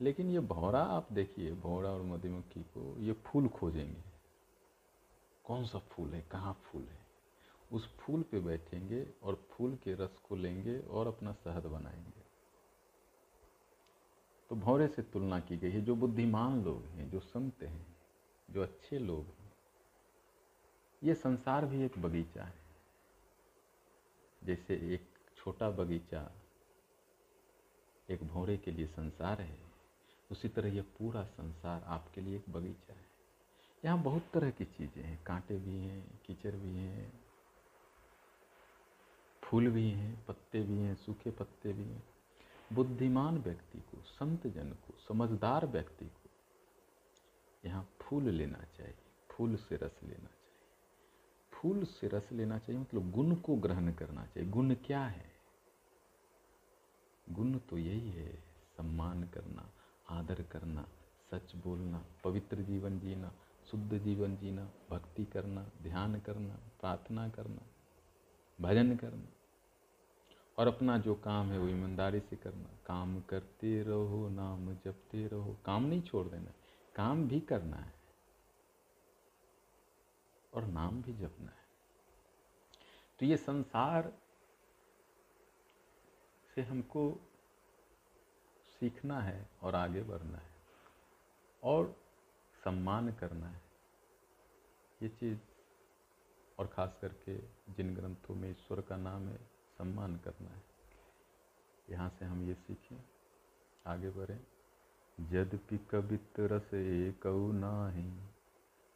लेकिन 0.00 0.30
ये 0.30 0.40
भौरा 0.40 0.82
आप 0.82 1.12
देखिए 1.12 1.52
भौरा 1.52 1.90
और 1.90 2.02
मधुमक्खी 2.02 2.62
को 2.62 2.98
ये 2.98 3.12
फूल 3.12 3.48
खोजेंगे। 3.48 4.02
कौन 5.44 5.64
सा 5.64 5.78
फूल 5.78 6.14
है? 6.14 6.22
कहाँ 6.22 6.54
फूल 6.54 6.82
है? 6.82 7.06
उस 7.72 7.96
फूल 7.96 8.22
पे 8.22 8.40
बैठेंगे 8.40 9.06
और 9.22 9.46
फूल 9.50 9.74
के 9.74 9.94
रस 9.94 10.18
को 10.28 10.36
लेंगे 10.36 10.80
और 10.80 11.06
अपना 11.06 11.32
शहद 11.32 11.62
बनाएँगे। 11.62 12.23
तो 14.50 14.56
भौरे 14.56 14.88
से 14.88 15.02
तुलना 15.02 15.40
की 15.40 15.56
गई 15.56 15.70
है। 15.70 15.80
जो 15.80 15.94
बुद्धिमान 15.96 16.64
लोग 16.64 16.84
हैं, 16.84 17.10
जो 17.10 17.20
संत 17.20 17.62
हैं, 17.62 17.86
जो 18.50 18.62
अच्छे 18.62 18.98
लोग 18.98 19.24
हैं, 19.24 19.52
ये 21.02 21.14
संसार 21.14 21.66
भी 21.66 21.84
एक 21.84 21.98
बगीचा 21.98 22.44
है। 22.44 22.62
जैसे 24.44 24.74
एक 24.94 25.08
छोटा 25.36 25.70
बगीचा 25.70 26.30
एक 28.10 28.22
भौरे 28.24 28.56
के 28.56 28.70
लिए 28.70 28.86
संसार 28.86 29.40
है, 29.40 29.58
उसी 30.30 30.48
तरह 30.48 30.68
ये 30.68 30.82
पूरा 30.82 31.24
संसार 31.24 31.82
आपके 31.82 32.20
लिए 32.20 32.36
एक 32.36 32.50
बगीचा 32.50 32.92
है। 32.92 33.04
यहाँ 33.84 34.02
बहुत 34.02 34.30
तरह 34.34 34.50
की 34.50 34.64
चीज़ें 34.64 35.02
हैं। 35.02 35.24
कांटे 35.24 35.56
भी 35.56 35.78
हैं, 35.78 36.20
कीचड़ 36.26 36.54
भी 36.54 36.76
हैं, 36.76 37.12
फूल 39.42 39.68
भी 39.68 39.90
हैं, 39.90 40.24
पत्ते 40.26 40.62
भी 40.62 40.78
हैं, 40.78 40.94
सूखे 40.94 41.30
पत्ते 41.30 41.72
भी 41.72 41.84
हैं। 41.84 42.13
बुद्धिमान 42.72 43.38
व्यक्ति 43.38 43.78
को 43.78 44.02
संत 44.02 44.46
जन 44.46 44.70
को, 44.70 44.94
समझदार 45.08 45.66
व्यक्ति 45.66 46.04
को 46.04 46.30
यहाँ 47.64 47.88
फूल 48.00 48.24
लेना 48.24 48.58
चाहिए, 48.58 48.94
फूल 49.30 49.56
से 49.56 49.76
रस 49.76 50.00
लेना 50.02 50.26
चाहिए। 50.26 50.34
फूल 51.52 51.84
से 51.84 52.08
रस 52.08 52.32
लेना 52.32 52.58
चाहिए 52.58 52.80
मतलब 52.80 53.10
गुण 53.10 53.34
को 53.34 53.56
ग्रहण 53.56 53.92
करना 53.92 54.26
चाहिए। 54.26 54.50
गुण 54.50 54.74
क्या 54.74 55.06
है? 55.06 55.32
गुण 57.30 57.58
तो 57.58 57.78
यही 57.78 58.10
है, 58.10 58.44
सम्मान 58.76 59.24
करना, 59.24 59.70
आदर 60.08 60.42
करना, 60.42 60.88
सच 61.30 61.56
बोलना, 61.56 62.04
पवित्र 62.24 62.56
जीवन 62.56 62.98
जीना, 62.98 63.32
शुद्ध 63.70 63.98
जीवन 63.98 64.36
जीना, 64.36 64.70
भक्ति 64.90 65.24
करना, 65.24 65.70
ध्यान 65.82 66.20
करना, 66.20 66.54
प्रार्थना 66.54 67.28
करना, 67.28 67.62
भजन 68.60 68.96
करना। 68.96 69.28
और 70.58 70.66
अपना 70.66 70.98
जो 70.98 71.14
काम 71.14 71.46
है 71.46 71.58
वो 71.58 71.68
ईमानदारी 71.68 72.20
से 72.20 72.36
करना। 72.36 72.68
काम 72.86 73.20
करते 73.20 73.82
रहो, 73.82 74.28
नाम 74.28 74.74
जपते 74.74 75.26
रहो। 75.26 75.56
काम 75.66 75.84
नहीं 75.84 76.02
छोड़ 76.02 76.26
देना, 76.26 76.52
काम 76.96 77.28
भी 77.28 77.40
करना 77.40 77.76
है। 77.76 77.94
और 80.54 80.64
नाम 80.64 81.02
भी 81.02 81.12
जपना 81.12 81.50
है। 81.50 81.64
तो 83.18 83.26
ये 83.26 83.36
संसार 83.36 84.12
से 86.54 86.62
हमको 86.62 87.30
सीखना 88.80 89.20
है 89.20 89.50
और 89.62 89.74
आगे 89.74 90.02
बढ़ना 90.02 90.38
है 90.38 90.54
और 91.62 91.96
सम्मान 92.64 93.12
करना 93.12 93.48
है। 93.48 93.62
ये 95.02 95.08
चीज़ 95.08 95.38
और 96.58 96.66
ख़ास 96.66 96.98
करके 97.02 97.38
जिन 97.72 97.94
ग्रंथों 97.94 98.34
में 98.34 98.50
ईश्वर 98.50 98.80
का 98.80 98.96
नाम 98.96 99.28
है 99.28 99.53
सम्मान 99.78 100.16
करना 100.16 100.50
है। 100.50 100.62
यहाँ 101.90 102.08
से 102.18 102.24
हम 102.24 102.48
ये 102.48 102.54
सीखें, 102.54 103.04
आगे 103.86 104.10
बढ़ें। 104.10 104.40
यद्यपि 105.20 105.78
कवित 105.78 106.32
रस 106.40 106.74
एक 106.74 107.20
नाही, 107.54 108.20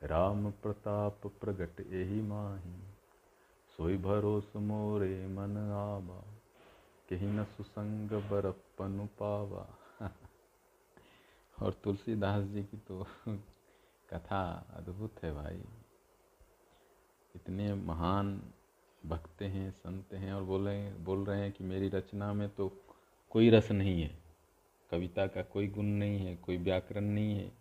राम 0.03 0.51
प्रताप 0.51 1.21
प्रगट 1.27 1.81
यही 1.81 2.23
माही, 2.23 2.77
सोई 3.77 3.97
भरोस 3.97 4.53
मोरे 4.57 5.27
मन 5.27 5.57
आवा, 5.57 6.21
कहीं 7.11 7.29
न 7.29 7.45
सुसंग 7.45 8.11
बरपनु 8.11 9.07
पावा। 9.07 9.69
और 11.63 11.73
तुलसीदास 11.73 12.45
जी 12.45 12.65
की 12.65 12.77
तो 12.77 13.07
कथा 14.11 14.67
अद्भुत 14.77 15.23
है 15.23 15.35
भाई। 15.35 15.65
इतने 17.37 17.75
महान 17.75 18.53
भक्त 19.09 19.43
हैं, 19.43 19.71
संत 19.71 20.15
हैं 20.15 20.33
और 20.33 20.43
बोले, 20.43 20.93
बोल 20.93 21.25
रहे 21.25 21.41
हैं 21.41 21.53
कि 21.53 21.65
मेरी 21.65 21.89
रचना 21.89 22.33
में 22.33 22.49
तो 22.49 22.85
कोई 23.31 23.51
रस 23.51 23.71
नहीं 23.71 24.03
है। 24.03 24.19
कविता 24.91 25.27
का 25.27 25.43
कोई 25.43 25.67
गुण 25.67 25.85
नहीं 25.85 26.19
है, 26.19 26.37
कोई 26.37 26.57
व्याकरण 26.57 27.05
नहीं 27.05 27.37
है। 27.37 27.53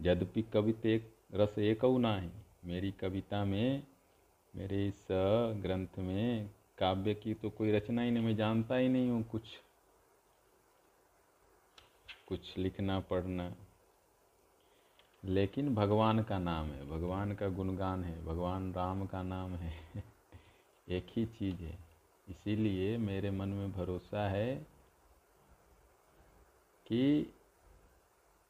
यद्यपि 0.00 0.42
कविता 0.42 0.88
एक, 0.88 1.16
रस 1.34 1.58
एक 1.58 1.84
ना 1.84 2.16
है, 2.16 2.32
मेरी 2.64 2.92
कविता 2.92 3.44
में, 3.44 3.86
मेरे 4.56 4.88
इस 4.88 5.06
ग्रंथ 5.56 5.98
में 5.98 6.50
काव्य 6.78 7.14
की 7.14 7.34
तो 7.34 7.50
कोई 7.50 7.72
रचना 7.72 8.02
ही 8.02 8.10
नहीं, 8.10 8.24
मैं 8.24 8.36
जानता 8.36 8.74
ही 8.74 8.88
नहीं 8.88 9.10
हूँ 9.10 9.22
कुछ। 9.22 9.42
कुछ 12.28 12.58
लिखना, 12.58 13.00
पढ़ना। 13.00 13.54
लेकिन 15.24 15.74
भगवान 15.74 16.22
का 16.22 16.38
नाम 16.38 16.66
है, 16.66 16.90
भगवान 16.90 17.34
का 17.34 17.48
गुणगान 17.48 18.04
है, 18.04 18.24
भगवान 18.24 18.74
राम 18.74 19.06
का 19.06 19.22
नाम 19.22 19.54
है। 19.54 20.02
एक 20.88 21.06
ही 21.10 21.26
चीज़ 21.26 21.62
है। 21.62 21.78
इसीलिए 22.28 22.98
मेरे 22.98 23.30
मन 23.30 23.48
में 23.48 23.72
भरोसा 23.72 24.28
है 24.28 24.56
कि 26.86 27.34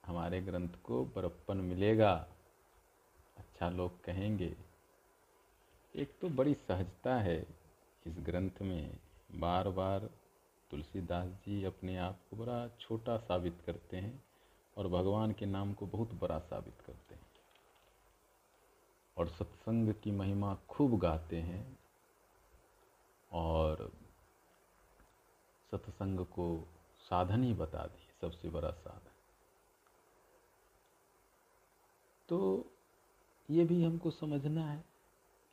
हमारे 0.07 0.43
ग्रंथ 0.43 0.69
को 0.85 1.05
बरप्पन 1.05 1.57
मिलेगा। 1.57 2.29
अच्छा 3.37 3.71
लोग 3.71 4.05
कहेंगे। 4.05 4.57
एक 5.97 6.19
तो 6.21 6.29
बड़ी 6.29 6.55
सहजता 6.55 7.15
है 7.15 7.47
इस 8.07 8.17
ग्रंथ 8.19 8.51
में। 8.63 8.99
बार 9.35 9.69
बार 9.69 10.11
तुलसीदास 10.71 11.29
जी 11.29 11.65
अपने 11.65 11.97
आप 11.97 12.19
को 12.31 12.37
बड़ा 12.37 12.69
छोटा 12.69 13.19
साबित 13.19 13.63
करते 13.67 13.97
हैं 13.97 14.25
और 14.77 14.89
भगवान 14.89 15.33
के 15.33 15.47
नाम 15.47 15.73
को 15.73 15.87
बहुत 15.87 16.13
बड़ा 16.13 16.39
साबित 16.39 16.81
करते 16.87 17.15
हैं। 17.15 17.27
और 19.17 19.29
सत्संग 19.29 19.95
की 19.95 20.11
महिमा 20.11 20.55
खूब 20.55 20.99
गाते 20.99 21.37
हैं। 21.37 21.86
और 23.33 23.93
सत्संग 25.71 26.21
को 26.21 26.69
साधन 26.99 27.45
ही 27.45 27.55
बता 27.55 27.87
दिए, 27.87 28.09
सबसे 28.21 28.49
बड़ा 28.49 28.71
साधन। 28.71 29.11
तो 32.29 32.67
ये 33.51 33.65
भी 33.65 33.85
हमको 33.85 34.11
समझना 34.11 34.67
है 34.67 34.85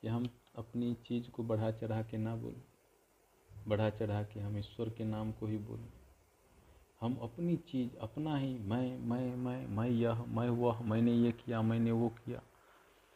कि 0.02 0.08
हम 0.08 0.30
अपनी 0.56 0.94
चीज़ 0.94 1.30
को 1.30 1.44
बढ़ा 1.44 1.72
चढ़ा 1.72 2.02
के 2.02 2.18
ना 2.18 2.36
बोलें, 2.36 2.64
बढ़ा 3.68 3.90
चढ़ा 3.90 4.24
के 4.24 4.40
हम 4.40 4.58
ईश्वर 4.58 4.90
के 4.90 5.04
नाम 5.04 5.32
को 5.32 5.48
ही 5.48 5.58
बोलें। 5.58 5.94
हम 7.02 7.16
अपनी 7.16 7.58
चीज़, 7.58 7.98
अपना 7.98 8.38
ही, 8.38 8.60
मैं 8.60 8.98
मैं 8.98 9.36
मैं 9.36 9.68
मैं 9.68 9.90
यह, 9.90 10.24
मैं 10.24 10.50
वह, 10.50 10.82
मैंने 10.82 11.14
ये 11.14 11.32
किया, 11.32 11.62
मैंने 11.62 11.92
वो 11.92 12.10
किया। 12.10 12.42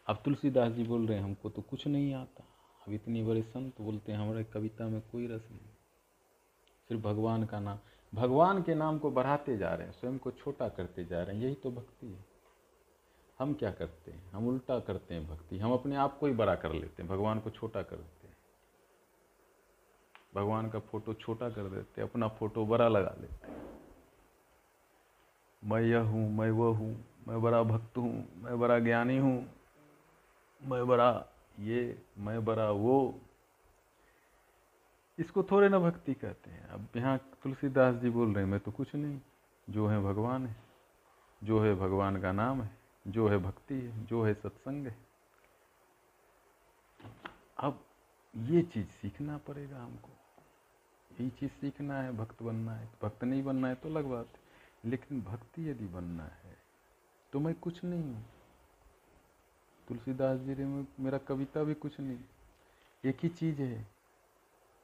अब 0.07 0.21
तुलसीदास 0.25 0.73
जी 0.73 0.83
बोल 0.83 1.07
रहे 1.07 1.17
हैं, 1.17 1.23
हमको 1.23 1.49
तो 1.49 1.61
कुछ 1.61 1.87
नहीं 1.87 2.13
आता। 2.13 2.46
अब 2.87 2.93
इतनी 2.93 3.23
बड़े 3.23 3.41
संत 3.41 3.81
बोलते 3.81 4.11
हैं, 4.11 4.19
हमारे 4.19 4.43
कविता 4.43 4.87
में 4.87 5.01
कोई 5.01 5.27
रस 5.27 5.47
नहीं। 5.51 5.59
सिर्फ़ 6.87 7.01
भगवान 7.01 7.45
का 7.45 7.59
नाम, 7.59 7.79
भगवान 8.13 8.63
के 8.63 8.75
नाम 8.75 8.99
को 8.99 9.11
बढ़ाते 9.11 9.57
जा 9.57 9.73
रहे 9.73 9.87
हैं, 9.87 9.93
स्वयं 9.93 10.17
को 10.17 10.31
छोटा 10.31 10.69
करते 10.69 11.05
जा 11.05 11.23
रहे 11.23 11.35
हैं, 11.35 11.43
यही 11.43 11.55
तो 11.55 11.71
भक्ति 11.71 12.07
है। 12.07 12.25
हम 13.39 13.53
क्या 13.53 13.71
करते 13.71 14.11
हैं? 14.11 14.31
हम 14.31 14.47
उल्टा 14.47 14.79
करते 14.79 15.13
हैं 15.13 15.27
भक्ति, 15.27 15.59
हम 15.59 15.73
अपने 15.73 15.95
आप 15.95 16.19
को 16.19 16.27
ही 16.27 16.33
बड़ा 16.33 16.55
कर 16.55 16.73
लेते 16.73 17.03
हैं, 17.03 17.11
भगवान 17.11 17.39
को 17.39 17.49
छोटा 17.49 17.81
कर 17.81 17.95
देते 17.95 18.27
हैं। 18.27 18.37
भगवान 20.35 20.69
का 20.69 20.79
फ़ोटो 20.79 21.13
छोटा 21.13 21.49
कर 21.49 21.63
देते 21.63 22.01
हैं, 22.01 22.09
अपना 22.09 22.27
फ़ोटो 22.27 22.65
बड़ा 22.65 22.87
लगा 22.87 23.15
लेते 23.21 23.47
हैं। 23.47 23.57
मैं 25.63 25.81
यह 25.81 25.99
हूँ, 25.99 26.31
मैं 26.31 26.51
वह 26.51 26.77
हूँ, 26.77 27.05
मैं 27.27 27.41
बड़ा 27.41 27.63
भक्त 27.63 27.97
हूँ, 27.97 28.27
मैं 28.37 28.59
बड़ा 28.59 28.79
ज्ञानी 28.79 29.17
हूँ, 29.17 29.49
मैं 30.63 30.87
बड़ा 30.87 31.33
ये 31.59 32.01
मैं 32.17 32.45
बड़ा 32.45 32.71
वो। 32.71 33.21
इसको 35.19 35.43
थोड़े 35.43 35.69
ना 35.69 35.79
भक्ति 35.79 36.13
कहते 36.13 36.51
हैं। 36.51 36.67
अब 36.67 36.87
यहाँ 36.95 37.17
तुलसीदास 37.43 37.95
जी 37.95 38.09
बोल 38.09 38.33
रहे 38.33 38.43
हैं, 38.43 38.51
मैं 38.51 38.59
तो 38.59 38.71
कुछ 38.71 38.95
नहीं। 38.95 39.19
जो 39.69 39.87
है 39.87 40.03
भगवान 40.03 40.47
है, 40.47 40.55
जो 41.43 41.59
है 41.59 41.75
भगवान 41.75 42.21
का 42.21 42.31
नाम 42.31 42.61
है, 42.61 42.77
जो 43.07 43.27
है 43.27 43.37
भक्ति 43.37 43.75
है, 43.75 44.05
जो 44.05 44.23
है 44.23 44.33
सत्संग 44.33 44.87
है। 44.87 44.97
अब 47.57 47.85
ये 48.37 48.61
चीज़ 48.61 48.87
सीखना 48.87 49.37
पड़ेगा 49.37 49.83
हमको। 49.83 50.09
यही 51.11 51.29
चीज़ 51.29 51.51
सीखना 51.51 52.01
है, 52.01 52.11
भक्त 52.17 52.43
बनना 52.43 52.75
है। 52.75 52.89
भक्त 53.03 53.23
नहीं 53.23 53.43
बनना 53.43 53.67
है 53.67 53.75
तो 53.75 53.89
अलग 53.89 54.05
बात 54.05 54.27
है। 54.27 54.47
लेकिन 54.85 55.21
भक्ति 55.21 55.69
यदि 55.69 55.87
बनना 55.87 56.23
है 56.23 56.57
तो 57.33 57.39
मैं 57.39 57.53
कुछ 57.55 57.83
नहीं 57.83 58.13
हूँ। 58.13 58.25
तुलसीदास 59.87 60.39
जी 60.39 60.55
में 60.55 60.87
मेरा 60.99 61.17
कविता 61.17 61.63
भी 61.63 61.73
कुछ 61.73 61.99
नहीं। 61.99 62.19
एक 63.03 63.17
ही 63.23 63.29
चीज़ 63.29 63.61
है, 63.61 63.87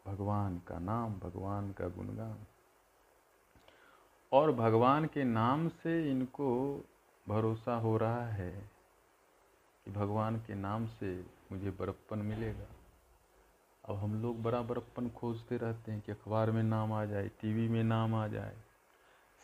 भगवान 0.08 0.62
का 0.68 0.80
नाम, 0.80 1.14
भगवान 1.14 1.72
का 1.72 1.88
गुणगान। 1.88 2.38
और 4.32 4.52
भगवान 4.52 5.06
के 5.06 5.24
नाम 5.24 5.68
से 5.70 6.12
इनको 6.12 6.50
भरोसा 7.28 7.76
हो 7.76 7.98
रहा 7.98 8.26
है 8.28 8.52
कि 9.86 9.92
भगवान 9.92 10.38
के 10.38 10.56
नाम 10.56 10.88
से 10.88 11.26
मुझे 11.52 11.72
बड़प्पन 11.72 12.20
मिलेगा। 12.20 12.66
अब 13.90 13.96
हम 13.96 14.22
लोग 14.22 14.42
बड़ा 14.44 14.62
बड़प्पन 14.62 15.10
खोजते 15.10 15.58
रहते 15.58 15.92
हैं 15.92 16.02
कि 16.02 16.12
अखबार 16.12 16.52
में 16.52 16.64
नाम 16.64 16.94
आ 16.94 17.06
जाए, 17.06 17.28
टीवी 17.42 17.68
में 17.68 17.84
नाम 17.84 18.16
आ 18.16 18.28
जाए, 18.28 18.58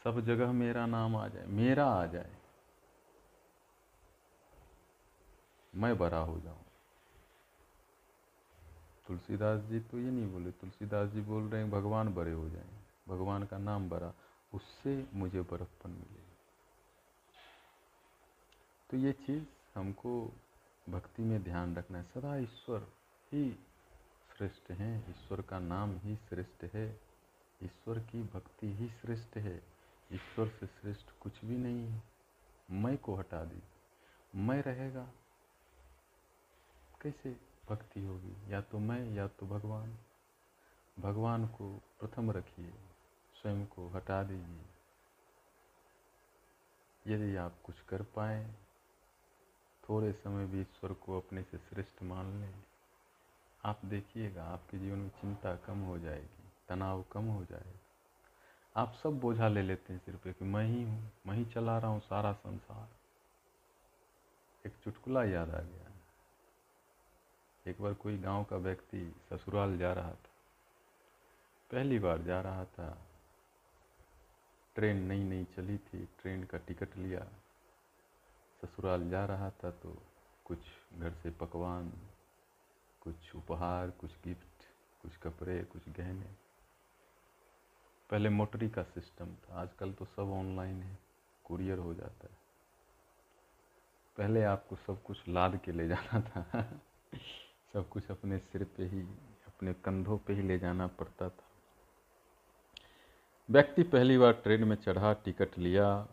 सब 0.03 0.21
जगह 0.21 0.51
मेरा 0.51 0.85
नाम 0.85 1.15
आ 1.15 1.27
जाए, 1.27 1.45
मेरा 1.45 1.85
आ 1.85 2.05
जाए। 2.05 2.38
मैं 5.73 5.97
बड़ा 5.97 6.17
हो 6.17 6.39
जाऊँ। 6.39 6.63
तुलसीदास 9.07 9.61
जी 9.61 9.79
तो 9.79 9.97
ये 9.97 10.11
नहीं 10.11 10.31
बोले, 10.31 10.51
तुलसीदास 10.51 11.09
जी 11.09 11.21
बोल 11.21 11.43
रहे 11.43 11.61
हैं, 11.61 11.71
भगवान 11.71 12.13
बड़े 12.13 12.31
हो 12.31 12.49
जाएँ। 12.49 12.69
भगवान 13.09 13.45
का 13.45 13.57
नाम 13.57 13.89
बड़ा, 13.89 14.13
उससे 14.53 15.07
मुझे 15.13 15.41
बड़प्पन 15.41 15.89
मिलेगा 15.89 16.27
तो 18.89 18.97
ये 18.97 19.11
चीज़ 19.11 19.43
हमको 19.75 20.11
भक्ति 20.89 21.23
में 21.23 21.43
ध्यान 21.43 21.75
रखना 21.75 21.97
है। 21.97 22.03
सदा 22.03 22.35
ईश्वर 22.37 22.87
ही 23.31 23.51
श्रेष्ठ 24.37 24.71
हैं, 24.71 25.09
ईश्वर 25.09 25.41
का 25.41 25.59
नाम 25.59 25.95
ही 25.97 26.15
श्रेष्ठ 26.29 26.63
है, 26.73 26.89
ईश्वर 27.63 27.99
की 28.01 28.21
भक्ति 28.23 28.67
ही 28.73 28.89
श्रेष्ठ 29.01 29.37
है। 29.37 29.55
ईश्वर 30.13 30.47
से 30.49 30.67
श्रेष्ठ 30.67 31.11
कुछ 31.19 31.45
भी 31.45 31.57
नहीं 31.57 31.87
है। 31.87 32.01
मैं 32.71 32.97
को 32.97 33.15
हटा 33.15 33.43
दी 33.45 33.61
मैं 34.35 34.61
रहेगा 34.63 35.07
कैसे 37.01 37.37
भक्ति 37.69 38.05
होगी? 38.05 38.53
या 38.53 38.61
तो 38.61 38.79
मैं, 38.79 39.13
या 39.13 39.27
तो 39.27 39.47
भगवान। 39.47 39.97
भगवान 40.99 41.47
को 41.47 41.81
प्रथम 41.99 42.31
रखिए, 42.31 42.73
स्वयं 43.41 43.65
को 43.65 43.89
हटा 43.89 44.23
दीजिए। 44.23 44.65
यदि 47.07 47.35
आप 47.35 47.55
कुछ 47.63 47.81
कर 47.81 48.01
पाए, 48.01 48.55
थोड़े 49.89 50.13
समय 50.13 50.45
भी 50.45 50.61
ईश्वर 50.61 50.93
को 50.93 51.19
अपने 51.19 51.43
से 51.43 51.57
श्रेष्ठ 51.57 52.03
मान 52.03 52.41
लें। 52.41 52.55
आप 53.65 53.81
देखिएगा, 53.85 54.43
आपके 54.43 54.79
जीवन 54.79 54.97
में 54.97 55.09
चिंता 55.09 55.55
कम 55.55 55.79
हो 55.79 55.99
जाएगी, 55.99 56.51
तनाव 56.69 57.05
कम 57.11 57.25
हो 57.25 57.45
जाएगा। 57.45 57.79
आप 58.75 58.93
सब 58.93 59.19
बोझा 59.19 59.47
ले 59.47 59.61
लेते 59.61 59.93
हैं 59.93 60.01
सिर्फ़ 60.05 60.27
कि 60.27 60.45
मैं 60.45 60.65
ही 60.65 60.83
हूँ, 60.83 61.11
मैं 61.27 61.35
ही 61.35 61.45
चला 61.45 61.77
रहा 61.77 61.91
हूँ 61.91 62.01
सारा 62.01 62.33
संसार। 62.33 62.89
एक 64.65 64.73
चुटकुला 64.83 65.23
याद 65.23 65.49
आ 65.49 65.59
गया। 65.59 65.88
एक 67.67 67.81
बार 67.81 67.93
कोई 67.93 68.17
गाँव 68.17 68.43
का 68.43 68.55
व्यक्ति 68.55 69.15
ससुराल 69.29 69.77
जा 69.77 69.93
रहा 69.93 70.11
था। 70.11 70.29
पहली 71.71 71.99
बार 71.99 72.21
जा 72.21 72.41
रहा 72.41 72.65
था। 72.65 72.97
ट्रेन 74.75 74.97
नई 74.97 75.23
नई 75.23 75.43
चली 75.43 75.77
थी, 75.77 76.05
ट्रेन 76.05 76.43
का 76.43 76.57
टिकट 76.57 76.97
लिया। 76.97 77.27
ससुराल 78.61 79.09
जा 79.09 79.25
रहा 79.25 79.49
था 79.49 79.71
तो 79.71 80.03
कुछ 80.45 80.59
घर 80.93 81.11
से 81.11 81.31
पकवान, 81.31 81.93
कुछ 83.01 83.35
उपहार, 83.35 83.89
कुछ 83.89 84.11
गिफ्ट, 84.11 84.63
कुछ 85.01 85.17
कपड़े, 85.17 85.63
कुछ 85.63 85.89
गहने। 85.89 86.27
पहले 88.09 88.29
मोटरी 88.29 88.69
का 88.69 88.83
सिस्टम 88.83 89.35
था। 89.35 89.61
आजकल 89.61 89.93
तो 89.93 90.05
सब 90.05 90.19
ऑनलाइन 90.19 90.83
है। 90.83 90.97
कुरियर 91.43 91.77
हो 91.77 91.93
जाता 91.93 92.27
है। 92.27 92.37
पहले 94.17 94.43
आपको 94.43 94.75
सब 94.75 95.03
कुछ 95.03 95.27
लाद 95.27 95.57
के 95.57 95.71
ले 95.71 95.87
जाना 95.87 96.21
था। 96.21 96.71
सब 97.73 97.89
कुछ 97.89 98.11
अपने 98.11 98.37
सिर 98.37 98.63
पे 98.63 98.85
ही, 98.85 99.01
अपने 99.47 99.73
कंधों 99.73 100.17
पे 100.17 100.33
ही 100.33 100.41
ले 100.41 100.59
जाना 100.59 100.87
पड़ता 100.87 101.29
था। 101.29 101.43
व्यक्ति 103.49 103.83
पहली 103.83 104.17
बार 104.17 104.33
ट्रेन 104.33 104.63
में 104.63 104.75
चढ़ा, 104.75 105.13
टिकट 105.13 105.57
लिया, 105.57 106.07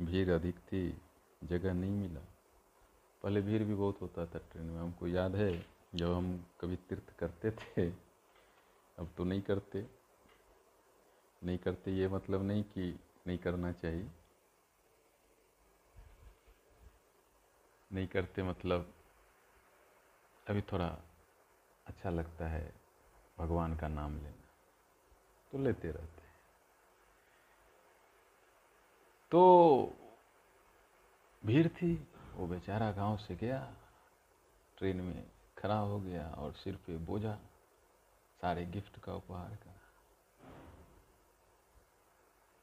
भीड़ 0.00 0.30
अधिक 0.30 0.58
थी, 0.58 1.00
जगह 1.44 1.74
नहीं 1.74 1.90
मिला। 1.90 2.20
पहले 3.22 3.40
भीड़ 3.40 3.62
भी 3.62 3.74
बहुत 3.74 4.00
होता 4.00 4.26
था 4.26 4.38
ट्रेन 4.38 4.66
में। 4.66 4.80
हमको 4.80 5.06
याद 5.06 5.36
है, 5.36 5.66
जब 5.94 6.12
हम 6.12 6.46
कभी 6.60 6.76
तीर्थ 6.76 7.18
करते 7.18 7.50
थे, 7.50 7.90
अब 8.98 9.10
तो 9.16 9.24
नहीं 9.24 9.42
करते। 9.42 9.86
नहीं 11.44 11.58
करते 11.58 11.92
ये 11.92 12.08
मतलब 12.08 12.42
नहीं 12.42 12.62
कि 12.62 13.00
नहीं 13.26 13.38
करना 13.38 13.72
चाहिए। 13.72 14.10
नहीं 17.92 18.06
करते 18.06 18.42
मतलब 18.42 18.94
अभी 20.48 20.62
थोड़ा 20.62 20.98
अच्छा 21.86 22.10
लगता 22.10 22.48
है 22.48 22.72
भगवान 23.38 23.76
का 23.76 23.88
नाम 23.88 24.16
लेना। 24.16 24.48
तो 25.52 25.58
लेते 25.58 25.90
रहते 25.90 26.22
हैं। 26.22 26.34
तो 29.30 29.94
भीड़ 31.46 31.68
थी, 31.68 32.08
वो 32.34 32.46
बेचारा 32.46 32.92
गाँव 32.92 33.16
से 33.16 33.36
गया, 33.36 33.74
ट्रेन 34.78 35.00
में 35.00 35.30
खड़ा 35.58 35.78
हो 35.78 36.00
गया 36.00 36.30
और 36.30 36.52
सिर 36.52 36.76
पे 36.76 36.96
बोझा, 36.96 37.38
सारे 38.40 38.66
गिफ्ट 38.66 39.00
का 39.00 39.14
उपहार 39.14 39.48
का। 39.48 39.80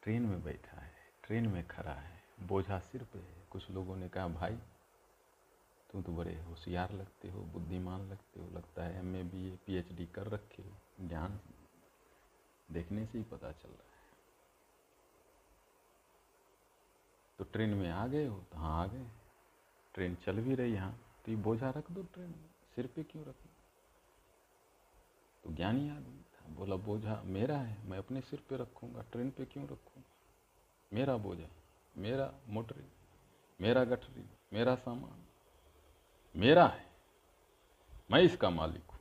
ट्रेन 0.04 0.22
में 0.22 0.44
बैठा 0.44 0.82
है, 0.82 0.94
ट्रेन 1.24 1.48
में 1.48 1.68
खड़ा 1.68 1.94
है, 1.94 2.24
बोझा 2.42 2.80
सिर 2.80 3.04
पे 3.04 3.20
है। 3.20 3.48
कुछ 3.52 3.70
लोगों 3.72 3.96
ने 3.96 4.10
कहा, 4.10 4.28
भाई 4.28 4.60
तुम 5.96 6.04
तो 6.04 6.12
बड़े 6.12 6.34
होशियार 6.44 6.92
लगते 6.92 7.30
हो, 7.32 7.42
बुद्धिमान 7.44 8.02
लगते 8.10 8.40
हो, 8.40 8.48
लगता 8.52 8.84
है 8.84 8.98
M 9.00 9.16
A 9.16 9.22
B 9.24 9.48
A 9.48 9.58
P 9.66 9.76
H 9.76 9.92
D 9.96 10.06
कर 10.06 10.28
रखे 10.28 10.64
हो, 10.64 10.72
ज्ञान 11.02 11.40
देखने 12.70 13.06
से 13.06 13.18
ही 13.18 13.24
पता 13.24 13.52
चल 13.52 13.70
रहा 13.70 13.92
है। 13.92 14.04
तो 17.40 17.44
ट्रेन 17.44 17.74
में 17.74 17.90
आ 17.92 18.06
गए 18.08 18.26
हो 18.26 18.40
तो 18.52 18.58
हाँ 18.58 18.84
आ 18.84 18.88
गए। 18.88 19.06
ट्रेन 19.96 20.16
चल 20.16 20.42
भी 20.42 20.56
रही 20.56 20.74
यहाँ 20.74 20.92
तो 21.26 21.32
ये 21.32 21.38
बोझा 21.38 21.70
रख 21.70 21.92
दो 21.92 22.04
ट्रेन 22.14 22.28
में, 22.28 22.50
सिर 22.76 22.88
पे 22.88 23.04
क्यों 23.04 23.24
रखो 23.26 23.50
तो 25.44 25.52
ज्ञानी 25.52 25.90
आदमी 25.90 26.22
था, 26.32 26.54
बोला, 26.56 26.76
बोझा 26.78 27.22
मेरा 27.26 27.58
है, 27.58 27.78
मैं 27.88 27.98
अपने 27.98 28.22
सिर 28.22 28.44
पे 28.50 28.58
रखूँगा, 28.58 29.02
ट्रेन 29.12 29.30
पे 29.32 29.46
क्यों 29.46 29.66
रखूँगा? 29.66 30.04
मेरा 30.92 31.18
बोझा 31.18 31.48
मेरा 31.96 32.34
मोटरी 32.50 32.86
मेरा 33.60 33.84
गठरी, 33.86 34.30
मेरा 34.54 34.76
सामान 34.78 35.25
मेरा 36.36 36.66
है, 36.68 36.86
मैं 38.12 38.22
इसका 38.22 38.50
मालिक 38.50 38.92
हूँ। 38.92 39.00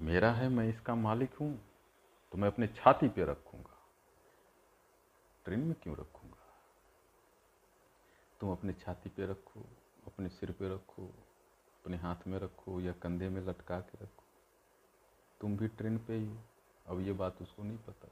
मेरा 0.00 0.32
है, 0.32 0.48
मैं 0.48 0.68
इसका 0.68 0.94
मालिक 0.94 1.34
हूँ 1.34 1.60
तो 2.32 2.38
मैं 2.38 2.48
अपने 2.48 2.66
छाती 2.66 3.08
पे 3.08 3.24
रखूँगा। 3.24 3.78
ट्रेन 5.44 5.60
में 5.60 5.74
क्यों 5.82 5.96
रखूँगा? 5.96 6.54
तुम 8.40 8.52
अपने 8.52 8.72
छाती 8.72 9.10
पे 9.10 9.26
रखो, 9.26 9.60
अपने 10.06 10.28
सिर 10.28 10.50
पे 10.50 10.74
रखो, 10.74 11.06
अपने 11.82 11.96
हाथ 11.96 12.26
में 12.26 12.38
रखो 12.38 12.80
या 12.80 12.92
कंधे 12.92 13.28
में 13.28 13.40
लटका 13.46 13.80
के 13.80 14.04
रखो। 14.04 14.24
तुम 15.40 15.56
भी 15.56 15.68
ट्रेन 15.68 15.98
पे 15.98 16.14
ही 16.14 16.26
हो। 16.26 16.38
अब 16.86 17.00
ये 17.00 17.12
बात 17.12 17.42
उसको 17.42 17.62
नहीं 17.62 17.78
पता 17.78 18.08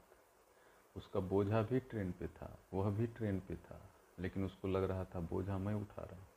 उसका 0.95 1.19
बोझा 1.19 1.61
भी 1.61 1.79
ट्रेन 1.79 2.11
पे 2.11 2.27
था, 2.27 2.57
वह 2.73 2.89
भी 2.89 3.07
ट्रेन 3.07 3.39
पे 3.39 3.55
था, 3.55 3.81
लेकिन 4.19 4.45
उसको 4.45 4.67
लग 4.67 4.83
रहा 4.83 5.05
था, 5.05 5.19
बोझा 5.19 5.57
मैं 5.57 5.73
उठा 5.73 6.01
रहा 6.01 6.15
हूँ। 6.15 6.27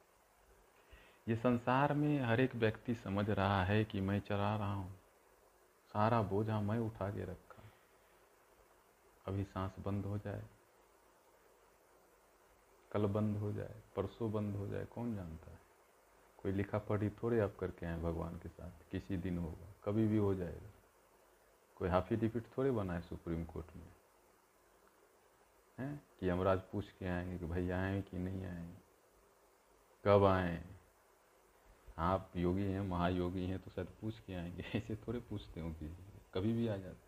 ये 1.29 1.37
संसार 1.37 1.93
में 1.95 2.21
हर 2.21 2.41
एक 2.41 2.55
व्यक्ति 2.55 2.95
समझ 2.95 3.31
रहा 3.31 3.65
है 3.65 3.85
कि 3.85 4.01
मैं 4.01 4.21
चला 4.21 4.57
रहा 4.57 4.75
हूँ। 4.75 4.97
सारा 5.93 6.23
बोझा 6.23 6.61
मैं 6.61 6.79
उठा 6.79 7.11
के 7.11 7.25
रखा। 7.25 7.63
अभी 9.27 9.45
सांस 9.45 9.75
बंद 9.79 10.07
हो 10.07 10.19
जाए, 10.19 10.43
कल 12.93 13.07
बंद 13.07 13.37
हो 13.37 13.53
जाए, 13.53 13.83
परसों 13.97 14.33
बंद 14.33 14.57
हो 14.57 14.67
जाए, 14.67 14.85
कौन 14.85 15.17
जानता 15.17 15.51
है? 15.51 15.59
कोई 16.43 16.53
लिखा 16.53 16.79
पढ़ी 16.79 17.11
थोड़े 17.11 17.41
आप 17.41 17.57
करके 17.61 17.87
आए 17.87 17.99
भगवान 17.99 18.39
के 18.39 18.49
साथ, 18.49 18.91
किसी 18.91 19.17
दिन 19.17 19.39
होगा, 19.39 19.75
कभी 19.85 20.07
भी 20.07 20.17
हो 20.17 20.35
जाएगा। 20.35 20.71
कोई 21.77 21.89
हाफी 21.89 22.31
थोड़े 22.41 22.71
बनाए 22.71 23.01
सुप्रीम 23.01 23.45
कोर्ट 23.45 23.77
में। 23.77 23.93
हैं? 25.79 26.07
कि 26.21 26.31
यमराज 26.31 26.61
पूछ 26.61 26.91
के 26.91 27.07
आएँगे 27.07 27.39
कि 27.39 27.47
भाई 27.47 27.71
आए 27.71 28.03
कि 28.03 28.19
नहीं 28.19 28.45
आए? 28.45 28.75
कब 30.05 30.25
आए? 30.25 30.76
आप 31.99 32.33
योगी 32.37 32.63
हैं, 32.63 32.81
महायोगी 32.81 33.47
हैं 33.47 33.59
तो 33.59 33.71
शायद 33.71 33.89
पूछ 34.01 34.21
के 34.21 34.35
आएँगे। 34.35 34.63
ऐसे 34.79 34.97
थोड़े 34.97 35.21
पूछते 35.21 35.61
हो 35.61 35.71
कि 35.71 35.97
कभी 36.35 36.53
भी 36.53 36.69
आ 36.69 36.77
जाते 36.77 37.07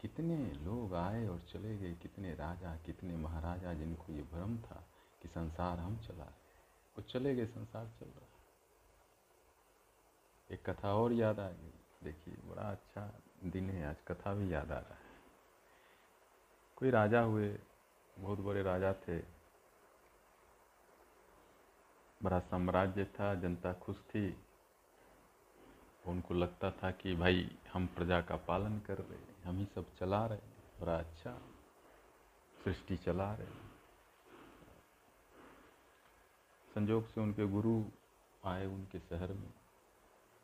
कितने 0.00 0.52
लोग 0.52 0.94
आए 0.94 1.26
और 1.26 1.40
चले 1.40 1.78
गए, 1.78 1.94
कितने 1.94 2.34
राजा, 2.34 2.76
कितने 2.76 3.16
महाराजा 3.16 3.74
जिनको 3.74 4.12
ये 4.12 4.22
भ्रम 4.22 4.58
था 4.58 4.86
कि 5.22 5.28
संसार 5.28 5.78
हम 5.78 5.96
चला 5.96 6.24
रहे 6.24 6.44
वो 6.98 7.02
चले 7.02 7.34
गए, 7.34 7.46
संसार 7.46 7.86
चल 8.00 8.06
रहा 8.06 8.26
एक 10.50 10.70
कथा 10.70 10.94
और 10.94 11.12
याद 11.12 11.40
आ 11.40 11.50
गई। 11.50 11.72
देखिए, 12.04 12.34
बड़ा 12.34 12.62
अच्छा 12.62 13.20
दिन 13.44 13.70
है 13.70 13.86
आज। 13.86 13.96
कथा 14.08 14.34
भी 14.34 14.52
याद 14.52 14.72
आ 14.72 14.78
रहा 14.78 14.94
है। 14.94 15.00
कोई 16.76 16.90
राजा 16.90 17.20
हुए, 17.20 17.58
बहुत 18.18 18.38
बड़े 18.38 18.62
राजा 18.62 18.92
थे। 18.92 19.33
बड़ा 22.24 22.40
साम्राज्य 22.40 23.04
था, 23.04 23.34
जनता 23.34 23.72
खुश 23.72 23.96
थी। 23.96 24.36
उनको 26.06 26.34
लगता 26.34 26.70
था 26.70 26.90
कि 26.90 27.14
भाई, 27.14 27.58
हम 27.72 27.86
प्रजा 27.86 28.22
का 28.22 28.36
पालन 28.36 28.80
कर 28.80 28.98
रहे 28.98 29.34
हम 29.44 29.58
ही 29.58 29.64
सब 29.74 29.94
चला 29.94 30.26
रहे 30.26 30.38
बड़ा 30.80 30.98
अच्छा 30.98 31.42
सृष्टि 32.64 32.96
चला 32.96 33.34
रहे 33.34 33.74
संजोग 36.74 37.06
से 37.06 37.20
उनके 37.20 37.46
गुरु 37.46 37.84
आए 38.44 38.66
उनके 38.66 38.98
शहर 38.98 39.32
में। 39.32 39.54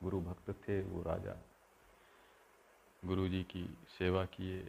गुरु 0.02 0.20
भक्त 0.20 0.50
थे 0.50 0.82
वो 0.82 1.02
राजा। 1.02 1.36
गुरु 3.04 3.28
जी 3.28 3.42
की 3.42 3.78
सेवा 3.98 4.24
किए, 4.24 4.62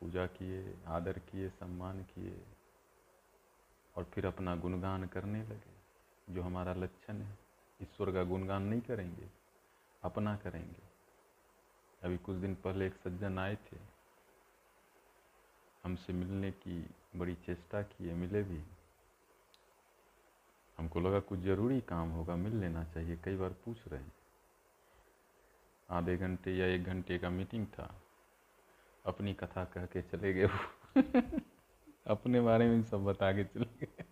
पूजा 0.00 0.26
किए, 0.26 0.78
आदर 0.86 1.18
किए, 1.18 1.48
सम्मान 1.48 2.02
किए 2.02 2.44
और 3.96 4.04
फिर 4.04 4.26
अपना 4.26 4.56
गुणगान 4.56 5.06
करने 5.06 5.42
लगे। 5.42 5.79
जो 6.30 6.42
हमारा 6.42 6.74
लक्षण 6.74 7.16
है 7.16 7.38
ईश्वर 7.82 8.12
का 8.12 8.24
गुणगान 8.24 8.62
नहीं 8.62 8.80
करेंगे, 8.80 9.28
अपना 10.02 10.36
करेंगे। 10.36 10.82
अभी 12.02 12.18
कुछ 12.18 12.36
दिन 12.36 12.54
पहले 12.54 12.86
एक 12.86 12.94
सज्जन 12.94 13.38
आए 13.38 13.56
थे, 13.56 13.76
हमसे 15.84 16.12
मिलने 16.12 16.50
की 16.50 16.90
बड़ी 17.16 17.34
चेष्टा 17.34 17.82
की 17.82 18.08
है, 18.08 18.14
मिले 18.14 18.42
भी। 18.42 18.62
हमको 20.78 21.00
लगा 21.00 21.20
कुछ 21.20 21.38
ज़रूरी 21.38 21.80
काम 21.80 22.10
होगा, 22.10 22.36
मिल 22.36 22.56
लेना 22.56 22.84
चाहिए, 22.84 23.16
कई 23.16 23.36
बार 23.36 23.50
पूछ 23.50 23.88
रहे 23.88 24.00
हैं। 24.00 24.12
आधे 25.90 26.16
घंटे 26.16 26.56
या 26.56 26.66
एक 26.66 26.84
घंटे 26.84 27.18
का 27.18 27.30
मीटिंग 27.30 27.66
था, 27.66 28.02
अपनी 29.06 29.34
कथा 29.34 29.64
कह 29.64 29.86
के 29.86 30.02
चले 30.02 30.32
गए 30.34 30.44
वो। 30.44 31.02
अपने 32.06 32.40
बारे 32.40 32.68
में 32.68 32.82
सब 32.82 33.04
बता 33.04 33.32
के 33.32 33.44
चले 33.44 33.86
गए। 33.86 34.04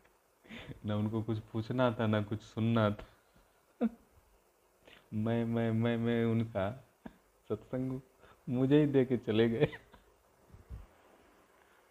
न 0.87 0.93
उनको 0.93 1.23
कुछ 1.23 1.39
पूछना 1.53 1.91
था, 1.93 2.07
ना 2.07 2.23
कुछ 2.23 2.43
सुनना 2.43 2.91
था। 2.91 3.89
मैं 5.15 5.45
मैं 5.45 5.71
मैं 5.73 5.97
मैं 5.97 6.25
उनका 6.25 6.71
सत्संग 7.49 8.01
मुझे 8.49 8.81
ही 8.81 8.87
दे 8.87 9.05
के 9.05 9.17
चले 9.17 9.49
गए। 9.49 9.69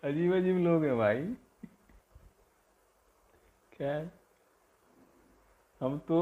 अजीब 0.04 0.34
अजीब 0.36 0.58
लोग 0.58 0.84
हैं 0.86 0.98
भाई। 0.98 1.26
क्या 3.72 4.10
हम 5.82 5.98
तो 6.00 6.20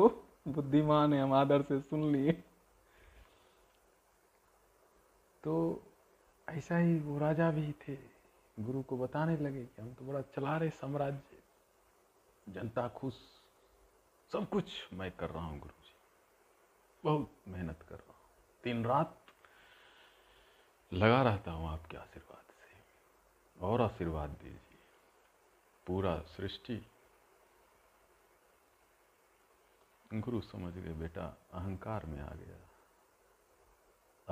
बुद्धिमान 0.47 1.13
है, 1.13 1.21
हम 1.21 1.33
आदर 1.33 1.61
से 1.61 1.81
सुन 1.81 2.11
लिए। 2.11 2.31
तो 5.43 5.53
ऐसा 6.49 6.77
ही 6.77 6.99
वो 6.99 7.17
राजा 7.19 7.51
भी 7.51 7.71
थे, 7.81 7.97
गुरु 8.59 8.81
को 8.83 8.97
बताने 8.97 9.37
लगे 9.37 9.63
कि 9.65 9.81
हम 9.81 9.93
तो 9.93 10.05
बड़ा 10.05 10.21
चला 10.21 10.57
रहे 10.57 10.69
साम्राज्य 10.69 11.34
जनता 12.49 12.87
खुश। 12.87 13.13
सब 14.31 14.49
कुछ 14.49 14.93
मैं 14.93 15.11
कर 15.11 15.29
रहा 15.29 15.45
हूँ 15.45 15.59
गुरु 15.59 15.83
जी 15.83 15.95
बहुत 17.03 17.35
मेहनत 17.47 17.81
कर 17.81 17.95
रहा 17.95 18.13
हूँ। 18.13 18.25
दिन 18.63 18.85
रात 18.85 19.25
लगा 20.93 21.21
रहता 21.21 21.51
हूँ 21.51 21.69
आपके 21.69 21.97
आशीर्वाद 21.97 22.45
से। 22.51 22.75
और 23.65 23.81
आशीर्वाद 23.81 24.29
दीजिए। 24.29 24.79
पूरा 25.87 26.21
सृष्टि। 26.21 26.85
गुरु 30.13 30.41
समझ 30.41 30.73
गए, 30.73 30.93
बेटा, 30.93 31.37
अहंकार 31.53 32.05
में 32.05 32.21
आ 32.21 32.29
गया। 32.29 32.57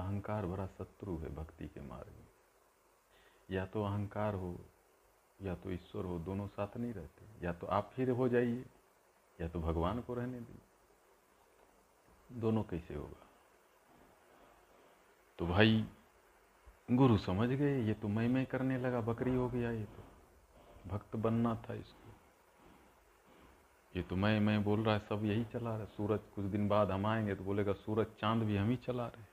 अहंकार 0.04 0.46
बड़ा 0.46 0.68
शत्रु 0.68 1.18
है 1.18 1.36
भक्ति 1.36 1.68
के 1.68 1.82
मार्ग 1.82 2.08
में। 2.08 2.28
या 3.52 3.66
तो 3.66 3.84
अहंकार 3.86 4.34
हो 4.34 4.66
या 5.42 5.56
तो 5.56 5.72
ईश्वर 5.72 6.06
हो 6.06 6.20
दोनों 6.20 6.48
साथ 6.48 6.78
नहीं 6.78 6.94
रहते, 6.94 7.46
या 7.46 7.54
तो 7.54 7.68
आप 7.68 7.92
ही 7.98 8.06
हो 8.06 8.30
जाइए, 8.30 8.66
या 9.42 9.48
तो 9.48 9.60
भगवान 9.60 10.02
को 10.02 10.14
रहने 10.14 10.40
दीजिए। 10.40 10.62
दोनों 12.40 12.64
कैसे 12.64 12.94
होगा? 12.94 13.28
तो 15.40 15.48
भाई, 15.48 15.86
गुरु 16.92 17.18
समझ 17.18 17.50
गए, 17.50 17.82
ये 17.82 17.94
तो 17.94 18.08
मैं 18.08 18.28
मैं 18.30 18.46
करने 18.46 18.78
लगा, 18.78 19.02
बकरी 19.02 19.36
हो 19.36 19.50
गया 19.50 19.72
ये 19.72 19.84
तो। 19.84 20.04
भक्त 20.90 21.16
बनना 21.16 21.56
था 21.56 21.74
इसको। 21.74 22.04
ये 23.96 24.04
तो 24.04 24.16
मैं 24.16 24.40
मैं 24.40 24.64
बोल 24.64 24.84
रहा 24.84 24.94
है, 24.94 25.00
सब 25.00 25.26
यही 25.26 25.46
चला 25.46 25.70
रहा 25.70 25.80
है। 25.80 25.86
सूरज 25.86 26.20
कुछ 26.36 26.46
दिन 26.46 26.68
बाद 26.68 26.92
हम 26.92 27.06
आएँगे 27.06 27.36
तो 27.36 27.44
बोलेगा, 27.44 27.74
सूरज 27.74 28.08
चाँद 28.20 28.44
भी 28.44 28.58
हम 28.58 28.70
ही 28.70 28.76
चला 28.76 29.08
रहे 29.08 29.24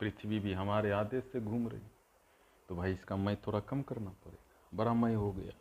पृथ्वी 0.00 0.38
भी 0.38 0.52
हमारे 0.52 0.90
आदेश 0.90 1.24
से 1.24 1.40
घूम 1.40 1.68
रही। 1.68 1.80
तो 2.68 2.76
भाई 2.76 2.92
इसका 2.92 3.16
मैं 3.16 3.36
थोड़ा 3.36 3.60
कम 3.60 3.82
करना 3.82 4.10
पड़ेगा। 4.10 4.43
मैं 4.80 5.16
हो 5.16 5.32
गया। 5.32 5.52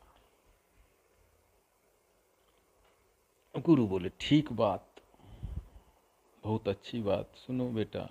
गुरु 3.60 3.88
बोले, 3.88 4.12
ठीक 4.20 4.54
बात, 4.54 4.96
बहुत 6.44 6.68
अच्छी 6.68 7.02
बात। 7.02 7.32
सुनो 7.36 7.70
बेटा, 7.70 8.10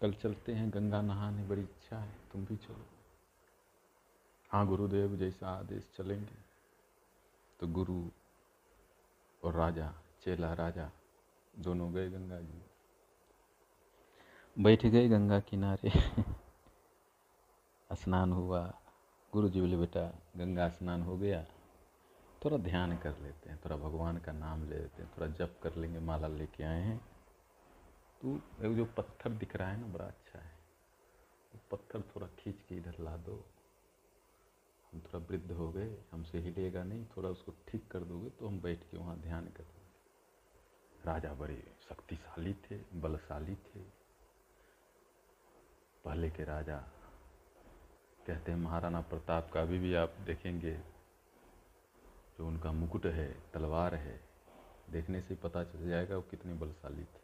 कल 0.00 0.12
चलते 0.12 0.52
हैं, 0.52 0.70
गंगा 0.70 1.02
नहाने, 1.02 1.44
बड़ी 1.44 1.62
इच्छा 1.62 1.98
है, 1.98 2.14
तुम 2.32 2.44
भी 2.44 2.56
चलो। 2.56 2.86
हाँ 4.50 4.66
गुरुदेव 4.66 5.16
जैसा 5.16 5.50
आदेश 5.50 5.90
चलेंगे। 5.96 6.34
तो 7.60 7.66
गुरु 7.66 8.08
और 9.44 9.54
राजा, 9.54 9.94
चेला 10.22 10.52
राजा, 10.52 10.90
दोनों 11.58 11.94
गए 11.94 12.10
गंगा 12.10 12.40
जी। 12.40 12.62
बैठ 14.58 14.86
गए 14.86 15.08
गंगा 15.08 15.40
किनारे। 15.40 15.90
स्नान 17.92 18.32
हुआ। 18.32 18.79
गुरु 19.32 19.48
जी 19.48 19.60
बोले, 19.60 19.76
बेटा, 19.76 20.22
गंगा 20.36 20.68
स्नान 20.68 21.02
हो 21.02 21.16
गया। 21.18 21.44
थोड़ा 22.44 22.56
ध्यान 22.56 22.96
कर 22.98 23.18
लेते 23.18 23.50
हैं, 23.50 23.60
थोड़ा 23.64 23.76
भगवान 23.76 24.18
का 24.18 24.32
नाम 24.32 24.70
ले 24.70 24.76
लेते 24.76 25.02
हैं, 25.02 25.10
थोड़ा 25.16 25.26
जप 25.26 25.60
कर 25.62 25.76
लेंगे, 25.76 25.98
माला 25.98 26.28
लेके 26.28 26.64
आए 26.64 26.80
हैं। 26.80 26.98
तो 28.22 28.36
एक 28.36 28.76
जो 28.76 28.84
पत्थर 28.84 29.30
दिख 29.30 29.56
रहा 29.56 29.68
है 29.68 29.80
ना, 29.80 29.86
बड़ा 29.86 30.04
अच्छा 30.04 30.38
है। 30.38 30.58
वो 31.54 31.60
पत्थर 31.70 32.00
थोड़ा 32.00 32.26
खींच 32.26 32.62
के 32.68 32.76
इधर 32.76 32.96
ला 33.00 33.16
दो। 33.16 33.44
हम 34.92 35.00
थोड़ा 35.00 35.18
वृद्ध 35.18 35.52
हो 35.52 35.70
गए, 35.72 35.96
हमसे 36.12 36.38
हिलेगा 36.38 36.84
नहीं, 36.84 37.06
थोड़ा 37.16 37.28
उसको 37.28 37.52
ठीक 37.68 37.88
कर 37.90 38.00
दोगे 38.00 38.30
तो 38.30 38.48
हम 38.48 38.60
बैठ 38.60 38.84
के 38.90 38.96
वहाँ 38.96 39.18
ध्यान 39.18 39.44
करेंगे 39.44 39.80
राजा 41.06 41.34
बड़े 41.34 41.62
शक्तिशाली 41.88 42.54
थे, 42.54 42.76
बलशाली 42.94 43.54
थे। 43.54 43.80
पहले 46.04 46.30
के 46.30 46.44
राजा 46.44 46.84
कहते 48.30 48.52
हैं, 48.52 48.58
महाराणा 48.58 49.00
प्रताप 49.02 49.50
का 49.52 49.62
अभी 49.62 49.78
भी 49.78 49.94
आप 49.96 50.16
देखेंगे, 50.26 50.72
जो 52.38 52.46
उनका 52.46 52.72
मुकुट 52.72 53.06
है, 53.08 53.30
तलवार 53.52 53.94
है, 53.96 54.18
देखने 54.90 55.20
से 55.20 55.34
पता 55.36 55.62
चल 55.64 55.88
जाएगा 55.88 56.16
वो 56.16 56.22
कितने 56.30 56.54
बलशाली 56.54 57.04
थे। 57.04 57.18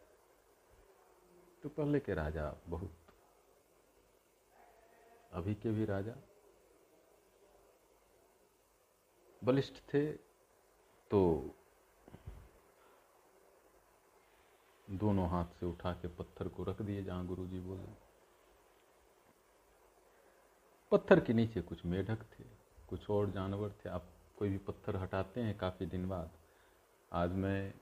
तो 1.63 1.69
पहले 1.69 2.01
के 2.01 2.15
राजा 2.15 2.55
बहुत, 2.69 2.93
अभी 5.33 5.55
के 5.55 5.71
भी 5.71 5.85
राजा 5.85 6.15
बलिष्ठ 9.43 9.81
थे 9.93 10.07
तो 11.11 11.21
दोनों 14.89 15.29
हाथ 15.29 15.61
से 15.61 15.67
उठा 15.67 15.93
के 15.93 16.09
पत्थर 16.11 16.49
को 16.49 16.65
रख 16.65 16.83
दिए, 16.83 17.03
जहाँ 17.05 17.27
गुरु 17.27 17.47
जी 17.47 17.61
बोले। 17.61 18.06
पत्थर 20.93 21.21
के 21.21 21.33
नीचे 21.33 21.61
कुछ 21.61 21.85
मेढक 21.87 22.19
थे, 22.33 22.45
कुछ 22.89 23.11
और 23.11 23.31
जानवर 23.31 23.71
थे। 23.71 23.89
आप 23.89 24.09
कोई 24.39 24.49
भी 24.49 24.59
पत्थर 24.59 24.97
हटाते 24.97 25.41
हैं 25.41 25.57
काफ़ी 25.59 25.87
दिन 25.87 26.09
बाद। 26.09 26.31
आज 27.13 27.31
मैं 27.31 27.75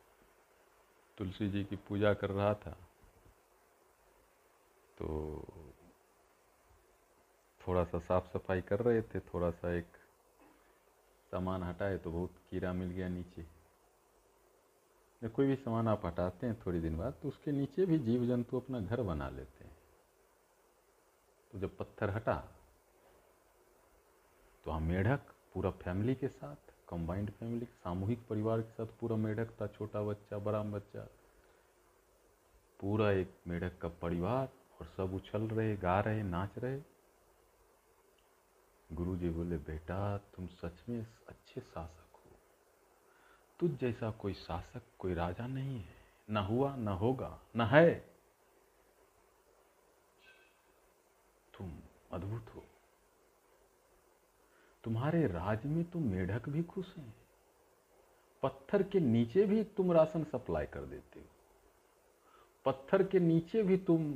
तुलसी 1.19 1.49
जी 1.51 1.65
की 1.65 1.77
पूजा 1.77 2.15
कर 2.15 2.31
रहा 2.31 2.55
था। 2.55 2.71
तो 4.99 5.45
थोड़ा 7.61 7.85
सा 7.85 7.99
साफ़ 7.99 8.33
सफ़ाई 8.33 8.61
कर 8.61 8.81
रहे 8.81 9.03
थे 9.03 9.21
थोड़ा 9.21 9.51
सा 9.51 9.73
एक 9.75 9.87
सामान 11.33 11.63
हटाए 11.63 11.99
तो 11.99 12.11
बहुत 12.11 12.35
कीड़ा 12.51 12.73
मिल 12.73 12.89
गया 12.89 13.09
नीचे। 13.09 13.43
या 15.23 15.29
कोई 15.29 15.47
भी 15.47 15.57
सामान 15.57 15.89
आप 15.89 16.07
हटाते 16.07 16.47
हैं 16.47 16.61
थोड़ी 16.67 16.81
दिन 16.81 16.99
बाद 16.99 17.15
तो 17.23 17.29
उसके 17.29 17.53
नीचे 17.53 17.87
भी 17.87 17.99
जीव 17.99 18.27
जंतु 18.27 18.61
अपना 18.61 18.81
घर 18.81 19.03
बना 19.03 19.29
लेते 19.29 19.65
हैं। 19.65 19.77
तो 21.53 21.59
जब 21.59 21.77
पत्थर 21.77 22.11
हटा 22.11 22.54
तो 24.65 24.71
हम 24.71 24.83
मेढक, 24.83 25.21
पूरा 25.55 25.71
फैमिली 25.71 26.15
के 26.15 26.29
साथ 26.29 26.57
कंबाइंड 26.89 27.31
फैमिली 27.31 27.67
सामूहिक 27.67 28.27
परिवार 28.29 28.61
के 28.61 28.71
साथ 28.71 28.87
पूरा 28.87 29.17
मेढक 29.17 29.61
था 29.61 29.67
छोटा 29.67 30.03
बच्चा, 30.03 30.39
बड़ा 30.39 30.63
बच्चा, 30.63 31.09
पूरा 32.81 33.11
एक 33.11 33.35
मेढक 33.49 33.79
का 33.79 33.89
परिवार, 33.89 34.49
और 34.81 34.87
सब 34.87 35.15
उछल 35.15 35.43
रहे, 35.43 35.77
गा 35.77 36.01
रहे, 36.01 36.23
नाच 36.23 36.59
रहे। 36.59 36.81
गुरु 38.93 39.17
जी 39.17 39.31
बोले, 39.31 39.57
बेटा, 39.57 40.19
तुम 40.19 40.47
सच 40.47 40.89
में 40.89 41.07
अच्छे 41.29 41.61
शासक 41.61 42.17
हो। 42.17 42.37
तुझ 43.61 43.71
जैसा 43.71 44.11
कोई 44.11 44.35
शासक, 44.35 44.83
कोई 44.99 45.15
राजा 45.15 45.47
नहीं 45.47 45.81
है। 45.81 45.95
न 46.31 46.37
हुआ, 46.37 46.77
न 46.77 46.89
होगा, 46.89 47.41
न 47.57 47.61
है। 47.61 48.15
तुम 51.59 51.81
अद्भुत 52.13 52.55
हो। 52.55 52.67
तुम्हारे 54.85 55.27
राज 55.27 55.65
में 55.67 55.85
तो 55.85 55.99
मेढक 55.99 56.49
भी 56.49 56.63
खुश 56.63 56.97
हैं। 56.97 57.15
पत्थर 58.43 58.83
के 58.83 59.01
नीचे 59.01 59.45
भी 59.45 59.63
तुम 59.77 59.93
राशन 59.93 60.25
सप्लाई 60.25 60.67
कर 60.67 60.81
देते 60.81 61.21
हो। 61.21 61.27
पत्थर 62.65 63.03
के 63.03 63.19
नीचे 63.19 63.63
भी 63.63 63.77
तुम 63.77 64.13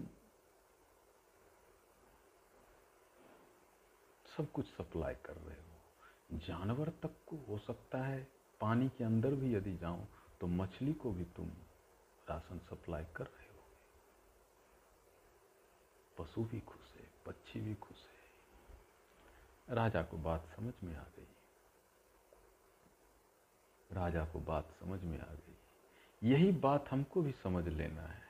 सब 4.37 4.51
कुछ 4.53 4.66
सप्लाई 4.66 5.14
कर 5.14 5.37
रहे 5.37 5.57
हो। 5.57 6.39
जानवर 6.39 6.89
तक 7.03 7.14
को 7.27 7.37
हो 7.49 7.59
सकता 7.59 7.99
है 7.99 8.27
पानी 8.61 8.89
के 8.89 9.05
अंदर 9.05 9.35
भी 9.35 9.55
यदि 9.55 9.77
जाऊँ 9.77 10.07
तो 10.41 10.47
मछली 10.47 10.93
को 10.93 11.11
भी 11.11 11.25
तुम 11.37 11.49
राशन 12.29 12.59
सप्लाई 12.71 13.05
कर 13.16 13.25
रहे 13.25 13.47
हो। 13.47 13.62
पशु 16.19 16.45
भी 16.45 16.61
खुश 16.61 16.95
है, 16.97 17.07
पक्षी 17.27 17.61
भी 17.61 17.75
खुश 17.75 17.97
है। 17.99 18.08
राजा 19.71 20.03
को 20.03 20.16
बात 20.16 20.47
समझ 20.57 20.75
में 20.85 20.97
आ 20.97 21.03
गई। 21.03 21.29
राजा 23.93 24.25
को 24.25 24.41
बात 24.41 24.71
समझ 24.81 25.03
में 25.03 25.21
आ 25.21 25.35
गई। 25.35 25.59
यही 26.23 26.53
बात 26.53 26.89
हमको 26.91 27.23
भी 27.23 27.33
समझ 27.33 27.69
लेना 27.69 28.03
है। 28.03 28.23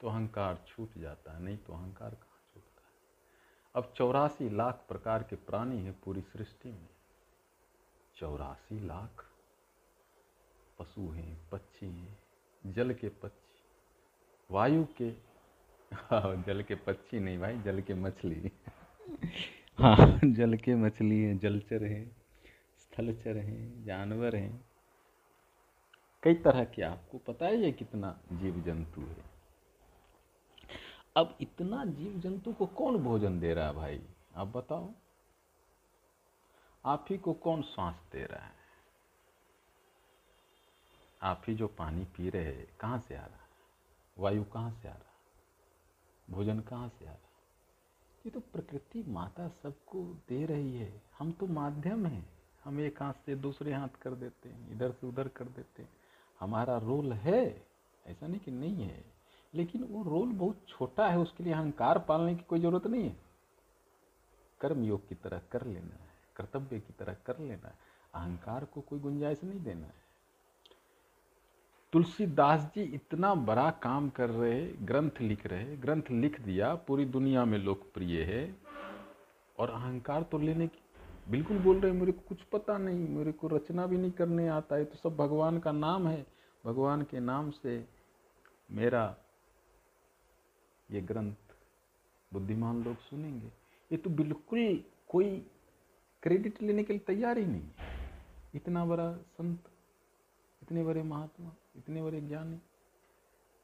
तो 0.00 0.08
अहंकार 0.08 0.64
छूट 0.66 0.98
जाता 0.98 1.32
है, 1.32 1.42
नहीं 1.42 1.58
तो 1.58 1.72
अहंकार 1.72 2.10
कहाँ 2.10 2.40
छूटता 2.54 2.82
है? 2.86 2.92
अब 3.74 3.92
चौरासी 3.96 4.50
लाख 4.50 4.84
प्रकार 4.88 5.22
के 5.22 5.36
प्राणी 5.36 5.78
हैं 5.78 6.00
पूरी 6.00 6.20
सृष्टि 6.20 6.72
में। 6.72 6.88
चौरासी 8.16 8.80
लाख 8.80 9.30
पशु 10.78 11.00
हैं, 11.00 11.50
पक्षी 11.50 11.86
हैं, 11.86 12.18
जल 12.66 12.94
के 12.94 13.08
पक्षी। 13.08 13.64
वायु 14.50 14.86
के, 15.02 15.10
जल 16.42 16.62
के 16.62 16.74
पक्षी 16.74 17.20
नहीं 17.20 17.38
भाई, 17.38 17.60
जल 17.60 17.80
के 17.80 17.94
मछली। 17.94 18.52
हाँ 19.78 20.20
जल 20.24 20.56
के 20.56 20.74
मछली 20.74 21.22
हैं 21.22 21.38
जलचर 21.38 21.84
हैं 21.84 22.16
स्थलचर 22.78 23.36
हैं, 23.36 23.84
जानवर 23.84 24.36
हैं। 24.36 24.64
कई 26.22 26.34
तरह 26.34 26.64
के, 26.64 26.82
आपको 26.82 27.18
पता 27.18 27.46
है 27.46 27.56
ये 27.56 27.72
कितना 27.72 28.20
जीव 28.32 28.62
जंतु 28.62 29.00
है? 29.00 29.16
अब 31.16 31.38
इतना 31.40 31.84
जीव 31.84 32.18
जंतु 32.18 32.52
को 32.52 32.66
कौन 32.66 32.98
भोजन 32.98 33.40
दे 33.40 33.54
रहा 33.54 33.66
है 33.66 33.72
भाई? 33.72 34.02
आप 34.36 34.48
बताओ। 34.48 34.92
आप 36.86 37.06
ही 37.10 37.18
को 37.18 37.32
कौन 37.32 37.62
सांस 37.62 37.96
दे 38.12 38.24
रहा 38.24 38.44
है? 38.44 38.52
आप 41.22 41.42
ही 41.48 41.54
जो 41.54 41.66
पानी 41.66 42.04
पी 42.04 42.30
रहे 42.30 42.44
हैं, 42.44 42.66
कहाँ 42.80 42.98
से 42.98 43.14
आ 43.14 43.26
रहा 43.26 43.36
है? 43.36 43.48
वायु 44.18 44.44
कहाँ 44.44 44.70
से 44.70 44.88
आ 44.88 44.92
रहा 44.92 45.00
है? 45.00 45.14
भोजन 46.30 46.60
कहाँ 46.60 46.88
से 46.88 47.04
आ 47.04 47.08
रहा 47.08 47.14
है? 47.14 47.31
ये 48.24 48.30
तो 48.30 48.40
प्रकृति 48.52 49.04
माता 49.08 49.48
सबको 49.62 50.02
दे 50.28 50.44
रही 50.46 50.76
है। 50.76 51.02
हम 51.18 51.32
तो 51.32 51.46
माध्यम 51.46 52.06
हैं। 52.06 52.28
हम 52.64 52.80
एक 52.80 53.02
हाथ 53.02 53.12
से 53.26 53.34
दूसरे 53.36 53.72
हाथ 53.72 53.96
कर 54.02 54.10
देते 54.10 54.48
हैं, 54.48 54.70
इधर 54.72 54.92
से 54.92 55.06
उधर 55.06 55.28
कर 55.28 55.44
देते 55.46 55.82
हैं। 55.82 55.90
हमारा 56.40 56.76
रोल 56.78 57.12
है, 57.12 57.44
ऐसा 58.06 58.26
नहीं 58.26 58.40
कि 58.40 58.50
नहीं 58.50 58.84
है, 58.84 59.04
लेकिन 59.54 59.84
वो 59.84 60.02
रोल 60.02 60.32
बहुत 60.32 60.64
छोटा 60.68 61.08
है, 61.08 61.18
उसके 61.18 61.44
लिए 61.44 61.52
अहंकार 61.52 61.98
पालने 61.98 62.34
की 62.34 62.42
कोई 62.42 62.60
ज़रूरत 62.60 62.86
नहीं 62.86 63.02
है। 63.02 63.16
कर्म 64.60 64.84
योग 64.84 65.08
की 65.08 65.14
तरह 65.14 65.40
कर 65.52 65.66
लेना 65.66 65.94
है, 65.94 66.10
कर्तव्य 66.36 66.80
की 66.80 66.92
तरह 66.92 67.16
कर 67.26 67.38
लेना 67.38 67.68
है। 67.68 67.74
अहंकार 68.14 68.64
को 68.64 68.80
कोई 68.80 68.98
गुंजाइश 68.98 69.44
नहीं 69.44 69.60
देना 69.60 69.86
है। 69.86 70.01
तुलसीदास 71.92 72.60
जी 72.74 72.82
इतना 72.94 73.34
बड़ा 73.46 73.68
काम 73.82 74.08
कर 74.10 74.30
रहे 74.30 74.60
ग्रंथ 74.82 75.20
लिख 75.20 75.46
रहे 75.46 75.76
ग्रंथ 75.76 76.10
लिख 76.12 76.40
दिया, 76.40 76.74
पूरी 76.76 77.04
दुनिया 77.06 77.44
में 77.44 77.58
लोकप्रिय 77.58 78.22
है। 78.22 78.44
और 79.56 79.70
अहंकार 79.70 80.22
तो 80.22 80.38
लेने 80.38 80.66
की, 80.66 80.78
बिल्कुल 81.30 81.58
बोल 81.58 81.80
रहे 81.80 81.92
मेरे 81.92 82.12
को 82.12 82.22
कुछ 82.28 82.42
पता 82.52 82.76
नहीं, 82.78 83.08
मेरे 83.08 83.32
को 83.32 83.48
रचना 83.48 83.86
भी 83.86 83.96
नहीं 83.96 84.10
करने 84.12 84.48
आता 84.48 84.76
है 84.76 84.84
तो 84.84 84.96
सब 84.98 85.16
भगवान 85.16 85.58
का 85.58 85.72
नाम 85.72 86.08
है। 86.08 86.26
भगवान 86.64 87.02
के 87.02 87.20
नाम 87.20 87.50
से 87.52 87.84
मेरा 88.70 89.04
ये 90.88 91.00
ग्रंथ 91.02 91.54
बुद्धिमान 92.32 92.82
लोग 92.84 92.96
सुनेंगे। 93.00 93.46
ये 93.90 93.96
तो 93.96 94.10
बिल्कुल 94.12 94.82
कोई 95.08 95.36
क्रेडिट 96.22 96.62
लेने 96.62 96.84
के 96.84 96.92
लिए 96.92 97.02
तैयार 97.06 97.38
ही 97.38 97.44
नहीं 97.46 97.62
इतना 98.54 98.84
बड़ा 98.84 99.12
संत, 99.12 99.58
इतने 100.62 100.84
बड़े 100.84 101.02
महात्मा। 101.04 101.54
इतने 101.76 102.02
बड़े 102.02 102.20
ज्ञानी 102.20 102.60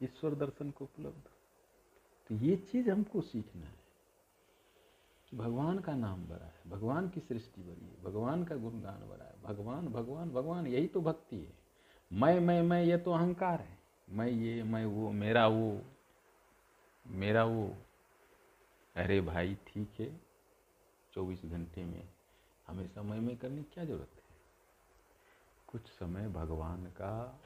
ईश्वर 0.03 0.35
दर्शन 0.35 0.71
को 0.71 0.85
उपलब्ध। 0.85 1.23
तो 2.29 2.35
ये 2.35 2.57
चीज़ 2.57 2.91
हमको 2.91 3.21
सीखना 3.21 3.67
है। 3.67 3.79
कि 5.31 5.37
भगवान 5.37 5.79
का 5.79 5.97
नाम 5.97 6.29
बड़ा 6.29 6.47
है, 6.47 6.61
भगवान 6.67 7.09
की 7.09 7.21
सृष्टि 7.21 7.63
बड़ी 7.63 7.87
है, 7.87 8.03
भगवान 8.03 8.45
का 8.45 8.57
गुणगान 8.57 9.09
बड़ा 9.09 9.25
है, 9.25 9.43
भगवान 9.43 9.89
भगवान 9.89 10.31
भगवान, 10.31 10.67
यही 10.67 10.87
तो 10.87 11.01
भक्ति 11.01 11.37
है। 11.37 11.53
मैं 12.13 12.41
मैं 12.41 12.63
मैं, 12.63 12.85
ये 12.85 12.99
तो 12.99 13.13
अहंकार 13.13 13.61
है। 13.61 13.79
मैं 14.11 14.29
ये, 14.29 14.63
मैं 14.63 14.85
वो, 14.87 15.13
मेरा 15.13 15.49
वो 15.49 15.83
मेरा 17.07 17.45
वो। 17.45 17.77
अरे 18.97 19.21
भाई, 19.21 19.55
ठीक 19.55 19.91
है, 19.99 20.21
चौबीस 21.15 21.45
घंटे 21.45 21.85
में 21.85 22.09
हमेशा 22.67 23.03
मैं 23.03 23.21
मैं 23.21 23.37
करने 23.37 23.63
की 23.63 23.71
क्या 23.75 23.85
ज़रूरत 23.85 24.11
है? 24.15 24.23
कुछ 25.67 25.87
समय 25.87 26.29
भगवान 26.29 26.87
का 26.87 27.41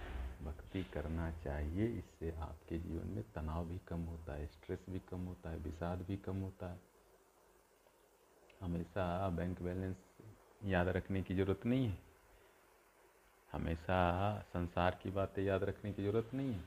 भक्ति 0.44 0.84
करना 0.84 1.30
चाहिए। 1.30 1.86
इससे 1.86 2.32
आपके 2.32 2.78
जीवन 2.78 3.06
में 3.06 3.24
तनाव 3.32 3.66
भी 3.66 3.78
कम 3.78 4.00
होता 4.00 4.32
है 4.32 4.46
स्ट्रेस 4.46 4.86
भी 4.90 4.98
कम 4.98 5.20
होता 5.20 5.50
है, 5.50 5.56
विषाद 5.56 5.98
भी 5.98 6.16
कम 6.16 6.36
होता 6.36 6.72
है। 6.72 6.80
हमेशा 8.60 9.28
बैंक 9.28 9.62
बैलेंस 9.62 9.96
याद 10.64 10.88
रखने 10.88 11.22
की 11.22 11.34
ज़रूरत 11.34 11.66
नहीं 11.66 11.86
है। 11.86 11.98
हमेशा 13.52 14.40
संसार 14.40 14.98
की 15.02 15.10
बातें 15.10 15.42
याद 15.42 15.62
रखने 15.64 15.92
की 15.92 16.02
ज़रूरत 16.02 16.30
नहीं 16.34 16.52
है। 16.52 16.64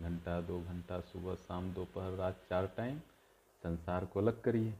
घंटा, 0.00 0.40
दो 0.40 0.60
घंटा, 0.60 1.00
सुबह, 1.00 1.34
शाम, 1.34 1.74
दोपहर, 1.74 2.10
रात, 2.10 2.46
चार 2.50 2.66
टाइम 2.66 2.98
संसार 3.62 4.06
को 4.06 4.20
अलग 4.20 4.40
करिए। 4.40 4.74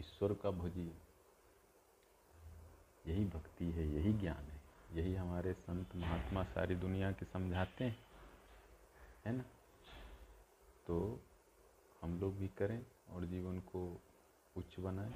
ईश्वर 0.00 0.34
का 0.34 0.50
भजिए। 0.50 0.94
यही 3.06 3.24
भक्ति 3.24 3.64
है, 3.64 3.88
यही 3.88 4.12
ज्ञान 4.12 4.44
है। 4.44 4.55
यही 4.96 5.14
हमारे 5.14 5.52
संत 5.52 5.96
महात्मा 5.96 6.44
सारी 6.44 6.74
दुनिया 6.74 7.12
के 7.12 7.26
समझाते 7.26 7.84
हैं, 7.84 7.98
है 9.26 9.32
ना? 9.32 9.44
तो 10.86 11.20
हम 12.02 12.20
लोग 12.20 12.38
भी 12.38 12.48
करें 12.48 12.86
और 13.10 13.24
जीवन 13.24 13.58
को 13.58 14.00
उच्च 14.56 14.80
बनाएँ। 14.80 15.12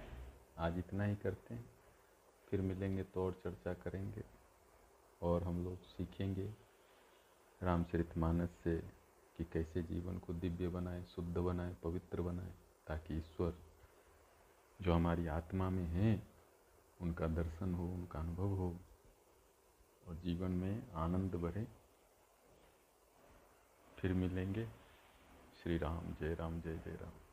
आज 0.58 0.78
इतना 0.78 1.04
ही 1.04 1.16
करते 1.16 1.54
हैं, 1.54 1.70
फिर 2.48 2.60
मिलेंगे 2.60 3.02
तो 3.02 3.26
और 3.26 3.40
चर्चा 3.44 3.74
करेंगे 3.74 4.24
और 5.22 5.42
हम 5.42 5.64
लोग 5.64 5.82
सीखेंगे 5.82 6.54
रामचरितमानस 7.62 8.50
से 8.64 8.78
कि 9.36 9.44
कैसे 9.44 9.82
जीवन 9.82 10.18
को 10.18 10.32
दिव्य 10.32 10.68
बनाए, 10.68 11.04
शुद्ध 11.04 11.38
बनाए, 11.38 11.76
पवित्र 11.82 12.22
बनाए, 12.22 12.52
ताकि 12.86 13.16
ईश्वर 13.16 13.54
जो 14.82 14.94
हमारी 14.94 15.26
आत्मा 15.26 15.70
में 15.70 15.84
हैं, 15.84 16.28
उनका 17.00 17.26
दर्शन 17.26 17.74
हो, 17.74 17.88
उनका 17.88 18.18
अनुभव 18.20 18.48
हो। 18.48 18.76
और 20.10 20.16
जीवन 20.16 20.50
में 20.50 20.92
आनंद 20.92 21.34
बढ़े। 21.34 21.68
फिर 23.98 24.12
मिलेंगे। 24.12 24.66
श्री 25.62 25.78
राम 25.78 26.14
जय 26.20 26.34
राम 26.34 26.60
जय 26.60 26.76
जय 26.76 26.90
राम। 26.90 27.29